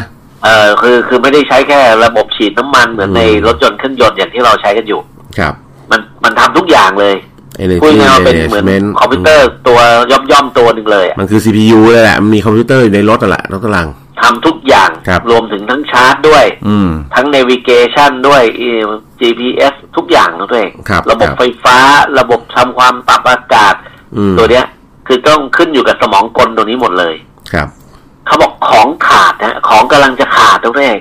[0.44, 5.00] เออคือคือไม่ได้ใช้แค่ระบบฉีดน้ำมันเหมือนอืมในรถยนต์เครื่องยนต์อย่างที่เราใช้กันอยู่
[5.40, 5.54] ครับ
[5.92, 7.16] มันมันทำทุกอย่างเลย
[7.64, 9.80] Energy พูดง่ายๆว่าเป็นเหมือน Management คอมพิวเตอร์ตัว
[10.12, 13.88] ย่อมย่อมๆตัวหนึ่งเลยอะมันคือ CPU เลยแหละ มันมีคอมพิวเตอร์อยู่ในรถนั่นแหละรถตาราง
[14.24, 21.78] ทำทุกอย่างครับรวมถึงทั้งชาร์จด้วยอืมทั้ง navigation ด้วยเอ่อ GPS ทุกอย่างนะตัวเองครับระบบครับไฟฟ้า
[22.20, 23.76] ระบบทำความปรับอากาศ
[24.18, 24.66] อืมตัวเนี้ย
[25.08, 27.16] คือต้องขึ้นอยู่กับสมองกลตัวนี้หมดเลย
[27.54, 27.68] ครับ
[28.26, 31.00] เขาบอกของขาดนะของกำลังจะขาดตัวเอง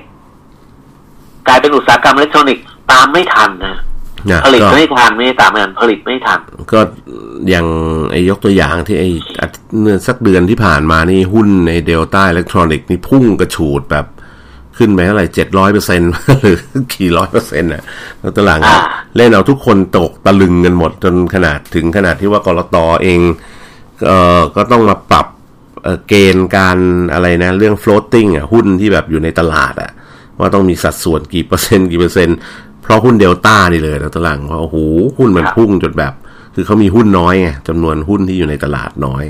[1.48, 3.76] กลายเป็นอุตสาหกรรมอิเล็กทรอนิกส์ตามไม่ทันนะนะ
[4.46, 6.38] ผลิตก็ไม่ทันไม่ได้ตามไม่ทันผลิตไม่ทัน
[6.72, 6.80] ก็
[7.50, 7.66] อย่าง
[8.10, 9.10] ไอ้ยกตัวอย่างที่ไอ้
[9.40, 14.06] อาทิตย์เมื่อสักเดือนที่ผ่านมานี่หุ้นในเดลต้าอิเล็กทรอนิกส์นี่พุ่งกระฉูดแบบ
[14.78, 16.10] ขึ้นไปเท่าไหร่เจ็ดร้อยเปอร์เซ็นต์
[16.40, 16.58] หรือ
[16.94, 17.82] กี่ร้อยเปอร์เซ็นต์น่ะ
[18.20, 18.78] แล้วตอนหลังอ่า
[19.16, 23.20] เล่นเอาทุกคนตกตะลึงกันหมดจนขนาดถึงขนาดที่ว่ากลต.เอง
[24.06, 25.26] เอ่อก็ต้องมาปรับ
[25.82, 26.78] เอ่อเกณฑ์การ
[27.12, 29.90] อะไรนะ เรื่อง floating อะหุ้นที่แบบอยู่ในตลาดอะ
[30.38, 32.36] ว่าต้องมีสัดส่วนกี่เปอร์เซ็นต์กี่เปอร์เซ็นต์
[32.82, 34.76] เพราะหุ้นเดลต้านี่เลยแล้วตอนหลังว่าโอ้โห
[35.18, 36.12] หุ้นมันครับพุ่งจนแบบ
[36.54, 39.24] คือเขามีหุ้นน้อยไงจำนวนหุ้นที่อยู่ในตลาดน้อย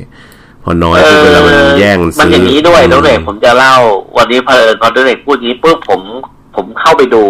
[0.65, 3.75] พอน้อยปุ๊บเวลามันแย่งมันซื้ออย่างนี้ด้วยอืน้องเด็กผมจะเล่า
[4.17, 6.01] วันนี้เพอพอน้องเอกพูดงี้ปุ๊บผม
[6.57, 7.25] ผมเข้าไปดู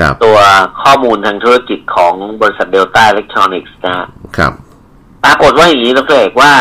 [0.00, 0.38] ครับตัว
[0.82, 4.06] ข้อมูลทางธุรกิจของบริษัทเดลต้าอิเล็กทรอนิกส์นะฮะ
[4.36, 4.52] ครับ
[5.24, 6.52] ปรากฏว่าอย่างนี้น้องเอกว่า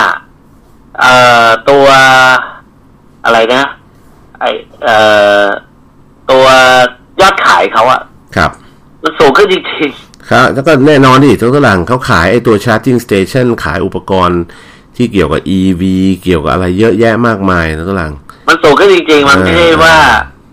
[0.99, 1.13] เอ่
[1.45, 1.85] อตัว
[3.25, 3.63] อะไรนะ
[4.39, 4.45] ไอ
[4.83, 4.97] เอ่
[5.43, 5.45] อ
[6.31, 6.45] ตัว
[7.21, 8.01] ยอดขายเขาอะ
[8.35, 8.51] ครับ
[9.03, 9.91] มันสูงขึ้นจริง
[10.29, 14.41] ครับแล้วก็แน่นอนดิตัวหลังเขาขายไอ้ตัว charging station ขายอุปกรณ์
[14.95, 15.81] ที่เกี่ยวกับ EV
[16.23, 18.13] เกี่ยวกับอะไรเยอะแยะมากมายนะตัวหลัง
[18.47, 19.95] มันสูงขึ้นจริงๆ มันไม่ใช่ว่า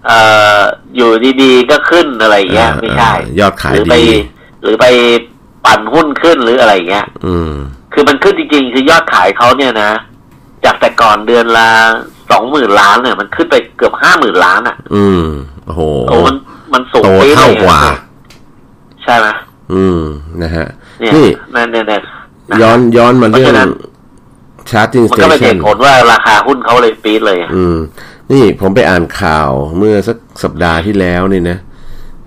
[0.07, 0.21] เอ่
[0.57, 0.59] อ
[0.97, 1.11] อยู่
[1.43, 4.17] ดีๆก็ขึ้นอะไรเงี้ยไม่ใช่ ยอดขายหรือไปดี
[4.63, 4.87] หรือไป
[5.65, 7.53] ปั่นหุ้นขึ้นหรืออะไรเงี้ย อืม
[7.93, 9.91] คือมันขึ้นจริงๆ คือยอดขายเขาเนี่ยนะ
[10.65, 11.69] จากแต่ก่อนเดือนละ
[12.31, 15.25] สองหมื่นล้านเนี่ย มันขึ้นไปเกือบห้าหมื่นล้านอะ อืม
[15.67, 16.37] โอ้โหโอ้มัน
[16.73, 17.81] มันสูงโตปี๊ดลยเท่ากว่า
[19.09, 19.29] ใช่ไหม
[19.73, 20.03] อืม
[20.43, 20.67] นะฮะ
[21.01, 23.71] เนี่ยนี่นั่นเนี่ยเนี่ยะย้อนย้อนมาเพราะเรื่องฉะนั้น
[24.71, 27.77] charging มันก็เป็นเห station ตุผลว่าราคาหุ้นเขาเลยปี๊ดเลยอะอืม
[28.33, 31.59] นี่ผมไปอ่านข่าวเมื่อสักสัปดาห์ที่แล้วนี่นะ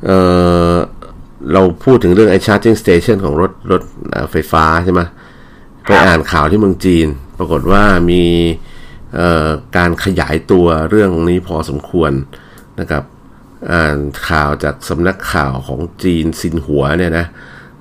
[0.06, 0.12] เอ
[0.72, 0.74] อ
[1.54, 5.02] เราพูดถึงเรื่องไอ้ charging station ของรถรถเอ่อไฟฟ้าใช่ไหม
[5.84, 7.08] ไปอ่านข่าวที่เมืองจีน
[7.38, 8.24] ปรากฏว่ามี
[9.16, 12.12] เอ่อการขยายตัวเรื่องนี้พอสมควร
[12.80, 13.04] นะครับ
[13.72, 13.98] อ่าน
[14.28, 17.26] ข่าวจากสำนักข่าวของจีนซินหัวเนี่ยนะ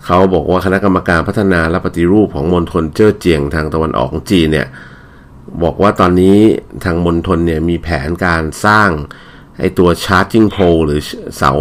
[0.06, 4.68] เขาบอกว่าคณะกรรมการพัฒนาและปฏิรูปของมณฑลเจ้อเจียงทางตะวันออกของจีนเนี่ย
[5.62, 6.38] บอกว่าตอนนี้
[6.84, 8.90] ทางมณฑลเนี่ยมีแผนการสร้าง
[9.58, 11.00] ไอตัว charging pole หรือ
[11.36, 11.52] เสา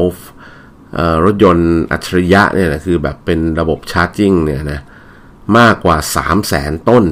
[0.94, 4.82] เอ่อรถยนต์อัจฉริยะเนี่ยนะคือแบบเป็นระบบ charging เนี่ยนะ
[5.58, 7.06] มากกว่า 3 0 0แสนต้น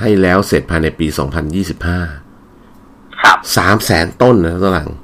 [0.00, 1.06] ให้แล้วเสร็จภายในปี
[1.72, 5.03] 2025 ครับ 3 0 0แสนต้นนะตหลังอ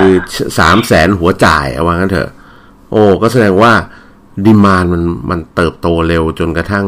[0.00, 0.14] คือ
[0.58, 2.30] สามแสนหัวจ่ายเอาว่างั้นเถอะ
[2.90, 3.72] โอ้ก็แสดงว่า
[4.44, 6.86] ดีมานมันมันเติบโตเร็วจนกระทั่ง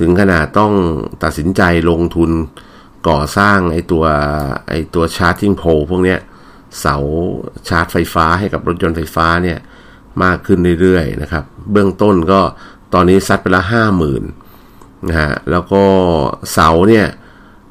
[0.00, 0.72] ถึงขนาดต้อง
[1.22, 2.30] ตัดสินใจลงทุน
[3.08, 4.04] ก่อสร้างไอตัว
[4.68, 6.18] ไอตัวชาร์จิ่งโพลพวกเนี้ย
[6.80, 6.96] เสา
[7.68, 9.58] ชาร์จไฟฟ้าให้กับรถยนต์ไฟฟ้าเนี่ย
[10.22, 12.40] มากขึ้นเรื่อยๆนะครับ เบื้องต้นก็
[12.94, 14.22] ตอนนี้ซัดไปละห้าหมื่น
[15.08, 15.82] นะฮะแล้วก็
[16.52, 17.06] เสาเนี่ย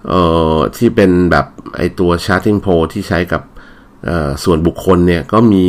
[0.08, 0.22] เอ่
[0.56, 1.45] อที่เป็นแบบ
[1.78, 3.41] ไอตัว charging pole ที่ใช้กับ
[4.43, 5.66] ส่วนบุคคลเนี่ยก็มี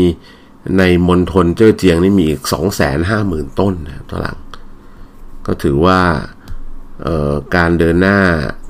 [0.78, 4.38] ในมณฑลเจ้อเจียงนี่มีอีกสองแสนห้าหมื่นต้นนะตอนหลัง
[5.46, 6.00] ก็ถือว่า
[7.02, 8.18] เอ่อการเดินหน้า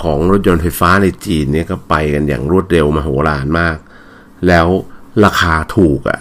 [0.03, 3.77] ของรถยนต์ไฟฟ้าในจีนเนี่ยก็ไปกันอย่างรวดเร็วมโหฬารมาก
[4.47, 4.67] แล้ว
[5.25, 6.21] ราคาถูกอะ่ะ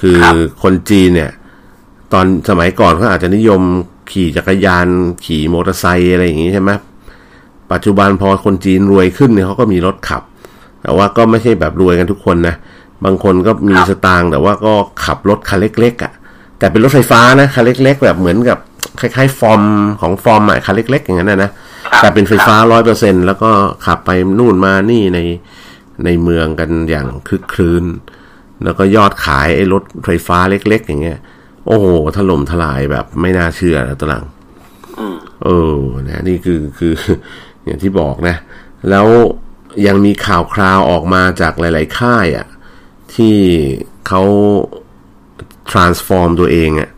[0.00, 1.32] คือครับคนจีนเนี่ย
[2.12, 3.60] ตอนสมัยก่อนเขาอาจจะนิยม
[4.12, 4.86] ขี่จักรยาน
[5.24, 6.70] ขี่มอเตอร์ไซค์อะไรอย่างงี้ใช่ไหม
[7.72, 10.22] ปัจจุบันพอคนจีนรวยขึ้นเนี่ยเขาก็มีรถขับ
[10.82, 12.54] แต่ว่าก็ไม่ใช่แบบรวยกันทุกคนนะ
[13.04, 14.72] บางคนก็มีสตางค์แต่ว่าก็
[15.04, 16.12] ขับรถคันเล็กๆอะ่ะ
[16.58, 18.58] แต่เป็นรถไฟฟ้านะคันเล็ก ๆ แบบเหมือนกับ
[19.00, 19.62] คล้ายๆ ฟอร์ม
[20.00, 21.50] ของฟอร์มอะคันเล็ก ๆ อย่างนั้นนะนะ
[22.00, 23.50] แต่เป็นไฟฟ้าร้อยเปอร์เซ็นแล้วก็
[23.86, 25.18] ขับไปนู่นมานี่ใน
[26.04, 27.84] ในเมืองกันอย่างคึกครื้น
[28.64, 31.18] แล้วก็ยอดขายไอ้รถไฟฟ้าเล็ก ๆ อย่างเงี้ย
[31.66, 34.24] โอ้โห ถล่มทลายแบบไม่น่าเชื่อนะตวหลัง
[34.98, 35.78] อืมเออ
[36.08, 36.94] นะนี่คือคือ
[37.64, 38.36] อย่างที่บอกนะ
[38.90, 39.06] แล้ว
[39.86, 42.46] ยังมีข่าวคราวออกมาจากหลาย ๆ ค่ายอะ่ะ
[43.14, 43.36] ที่
[44.08, 44.22] เขา
[45.70, 46.90] transform ตัวเองอะ่ะ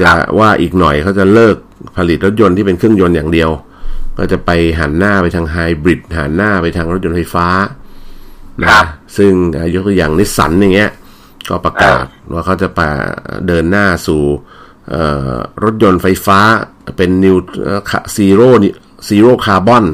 [0.00, 1.56] จะว่าอีกหน่อยเขาจะเลิก
[1.96, 3.50] ผลิตรถยนต์ที่เป็นเครื่องยนต์อย่างเดียว
[4.18, 4.50] ก็จะไป
[4.80, 7.48] หันหน้าไปทางไฮบริดหันหน้าไปทางรถยนต์ไฟฟ้า
[8.68, 10.90] นะครับซึ่งอะยกตัวอย่างนิสสันอย่างเงี้ย
[11.48, 12.80] ก็ประกาศว่าเขาจะไป
[13.46, 14.22] เดินหน้าสู่
[14.90, 16.40] เอ่อรถยนต์ไฟฟ้า
[16.96, 19.84] เป็น new zero zero carbon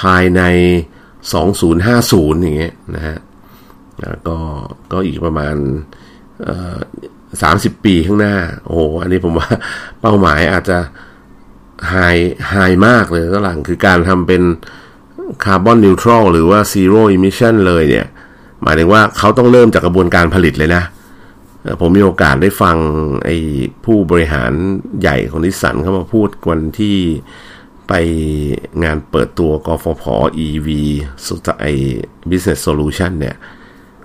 [0.00, 0.42] ภายใน
[1.22, 3.18] 2050 อย่างเงี้ยนะฮะ
[4.28, 4.38] ก็
[4.92, 5.56] ก็อีกประมาณ
[7.04, 9.48] 30ปีข้างหน้า โอ้โห อันนี้ผมว่า
[10.00, 10.78] เป้าหมายอาจจะ
[11.90, 12.54] high high
[12.86, 14.42] มากเลยก็หลังคือการทำเป็น
[15.44, 18.06] carbon neutral หรือว่า zero emission เลยเนี่ย
[18.62, 20.82] หมายถึงว่าเขาต้องเริ่มจากกระบวนการผลิตเลยนะ
[21.80, 22.76] ผมมีโอกาสได้ฟัง
[23.24, 23.36] ไอ้
[23.84, 24.52] ผู้บริหาร
[25.00, 26.96] ใหญ่ของนิสสันเข้ามาพูดวันที่
[27.88, 27.92] ไป
[28.84, 30.04] งานเปิดตัวกฟผ
[30.46, 30.68] EV
[31.26, 31.72] สุดไอ้
[32.30, 33.36] Business Solution เนี่ย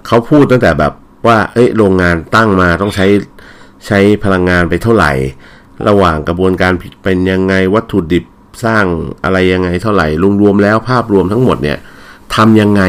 [0.07, 0.93] เขาพูดตั้งแต่แบบ
[1.27, 3.05] ว่า เอ้ยโรงงานตั้งมาต้องใช้
[3.87, 5.11] ใช้พลังงานไปเท่าไหร่
[5.87, 8.25] ระหว่างกระบวนการผลิตเป็นยังไงวัตถุดิบ
[8.63, 8.85] สร้าง
[9.23, 10.07] อะไรยังไงเท่าไหร่
[10.41, 11.77] รวมๆแล้วภาพรวมทั้งหมดเนี่ย
[12.35, 12.81] ทำยังไง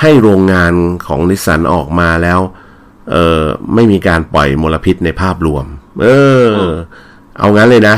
[0.00, 0.72] ให้โรงงาน
[1.06, 2.40] ของนิสสันออกมาแล้ว
[3.10, 3.42] เออ
[3.74, 5.64] ไม่มีการปล่อยมลพิษในภาพรวม
[6.02, 6.06] เอ
[6.48, 6.50] อ
[7.38, 7.96] เอางั้นเลยนะ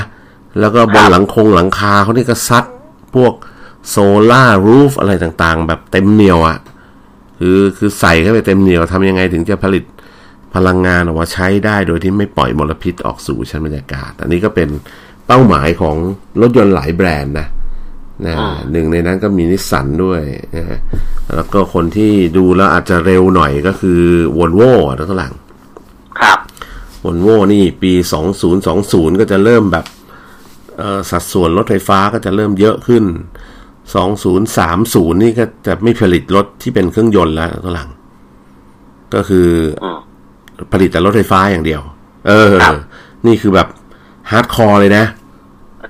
[0.61, 2.64] แล้วก็บนหลังคงหลังคาเขานี่ก็ซัด
[3.14, 3.32] พวก
[3.88, 3.96] โซ
[4.30, 6.59] ล่ารูฟอะไรต่างๆ แบบเต็มเหนียวอะ่ะ
[7.38, 9.84] คือคือใส่เข้าไปเต็มเหนียวทำยังไงถึงจะผลิต
[10.54, 14.68] พลังงานออกมาใช้ได้โดยที่ไม่ปล่อยมลพิษออกสู่ชั้นบรรยากาศ อันนี้ก็เป็น
[15.26, 15.96] เป้าหมายของ
[16.40, 17.48] รถยนต์หลายแบรนด์นะ
[18.26, 18.34] นะ
[18.72, 20.22] หนึ่งในนั้นก็มีนิสสันด้วย
[20.56, 20.78] นะฮะ
[21.34, 24.00] แล้วก็คนที่ดูแล้วอาจจะเร็วหน่อยก็คือ
[24.38, 25.34] วอลโว่นะทุกหลัง
[26.20, 26.38] ครับ
[27.04, 27.92] วอลโว่นี่ปี
[28.56, 30.07] 2020 ก็จะเริ่มแบบเอ่อ
[31.11, 33.05] สัดส่วนรถไฟฟ้าก็จะเริ่มเยอะขึ้น
[34.29, 37.89] 2030 นี่ก็จะไม่ผลิตรถที่เป็นเครื่องยนต์แล้วทุกหลัง
[39.14, 39.49] ก็คือ
[39.85, 39.99] อืม
[40.72, 41.83] ผลิตแต่รถไฟฟ้าอย่างเดียว
[42.29, 42.74] เออครับ
[43.26, 43.68] นี่คือแบบ
[44.30, 45.05] hardcore เลยนะ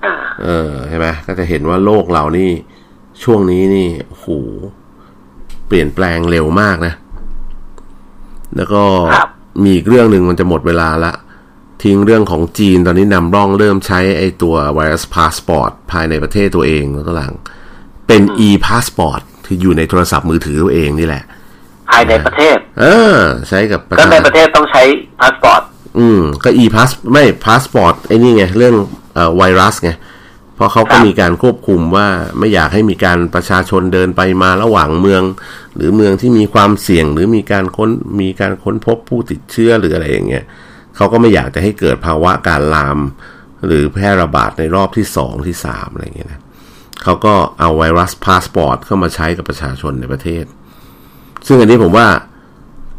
[0.04, 2.50] อ่าเออใช่ไหมก็จะเห็นว่าโลกเรานี่
[3.22, 4.28] ช่วงนี้นี่โอ้โห
[5.66, 6.94] เปลี่ยนแปลงเร็วมากนะ
[8.56, 8.82] แล้วก็
[9.12, 9.28] ครับ
[9.62, 11.12] มีอีกเรื่องหนึ่งมันจะหมดเวลาละ
[11.82, 17.34] ทิ้งเรื่องของจีนตอนนี้นำร่องเริ่มใช้ไอตัวไวรัสพาสปอร์ตภายในประเทศตัวเองแล้วก็หลัง
[18.06, 21.24] เป็น e passport คืออยู่ในโทรศัพท์มือถือตัวเองนี่แหละ
[21.90, 23.18] ภายในประเทศ เออ
[23.48, 24.82] ใช้กับประก็ชาในประเทศต้องใช้
[25.20, 25.62] พาสปอร์ต
[25.98, 28.74] อืม ก็ e pass ไม่ passport ไอ้นี่ไง เรื่อง
[29.14, 29.92] เอ่อไวรัสไง
[30.54, 32.06] เพราะเขาก็ครับมีการควบคุมว่า
[32.38, 35.22] ไม่อยากให้มีการประชาชนเดินไปมาระหว่างเมือง
[35.74, 40.44] หรือเมืองที่มีความเสี่ยงหรือมีการค้นมีการค้นพบผู้ติดเชื้อหรืออะไรอย่างเงี้ย
[40.98, 42.98] เขาก็ไม่อยากจะให้เกิดภาวะการลาม
[43.66, 46.40] หรือแพร่ระบาดในรอบที่สองที่สามอะไรอย่างเงี้ยนะ
[47.02, 50.44] เขาก็เอาไวรัสพาสปอร์ตเข้ามาใช้กับประชาชนในประเทศ
[51.46, 52.06] ซึ่งอันนี้ผมว่า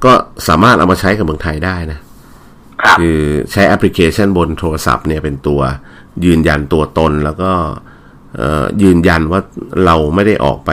[0.05, 0.13] ก็
[0.47, 1.99] สามารถเอามาใช้กับเมืองไทยได้นะ
[2.81, 3.19] ครับคือ
[3.51, 5.61] ใช้แอปพลิเคชันบนโทรศัพท์เนี่ยเป็นตัว
[6.25, 7.51] ยืนยันตัวตนแล้วก็
[8.35, 9.41] เอ่อยืนยันว่า
[9.85, 10.71] เราไม่ได้ออกไป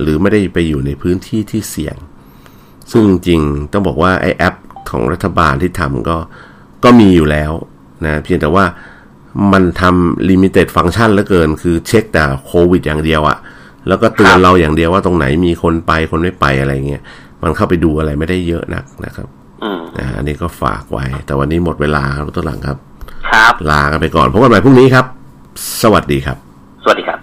[0.00, 1.96] หรือไม่ได้ไปอยู่ในพื้นที่ที่เสี่ยง
[2.92, 4.54] ซึ่งจริงๆต้องบอกว่าไอแอป
[4.90, 6.16] ของรัฐบาลที่ทำก็
[6.84, 7.52] ก็มีอยู่แล้ว
[8.04, 8.64] นะเพียงแต่ว่า
[9.52, 13.38] มันทำ limited function เหลือเกิน คือเช็คแต่โควิดอย่างเดียวอะ
[13.88, 17.02] แล้วก็เตือนครับเราอย่างเดียวว่าตรงไหนมีคนไปคนไม่ไปอะไรเงี้ย
[17.42, 19.28] มันเข้าไปดูอะไรไม่ได้เยอะนักนะครับ
[19.62, 22.76] อืมนะอันนี้ก็ฝากไว้ แต่วันนี้หมดเวลาครับตัวหลังครับ
[23.30, 25.04] ครับ ลากันไปก่อนพบกันใหม่พรุ่งนี้ครับ
[25.82, 26.36] สวัสดีครับ
[26.82, 27.17] สวัสดีครับ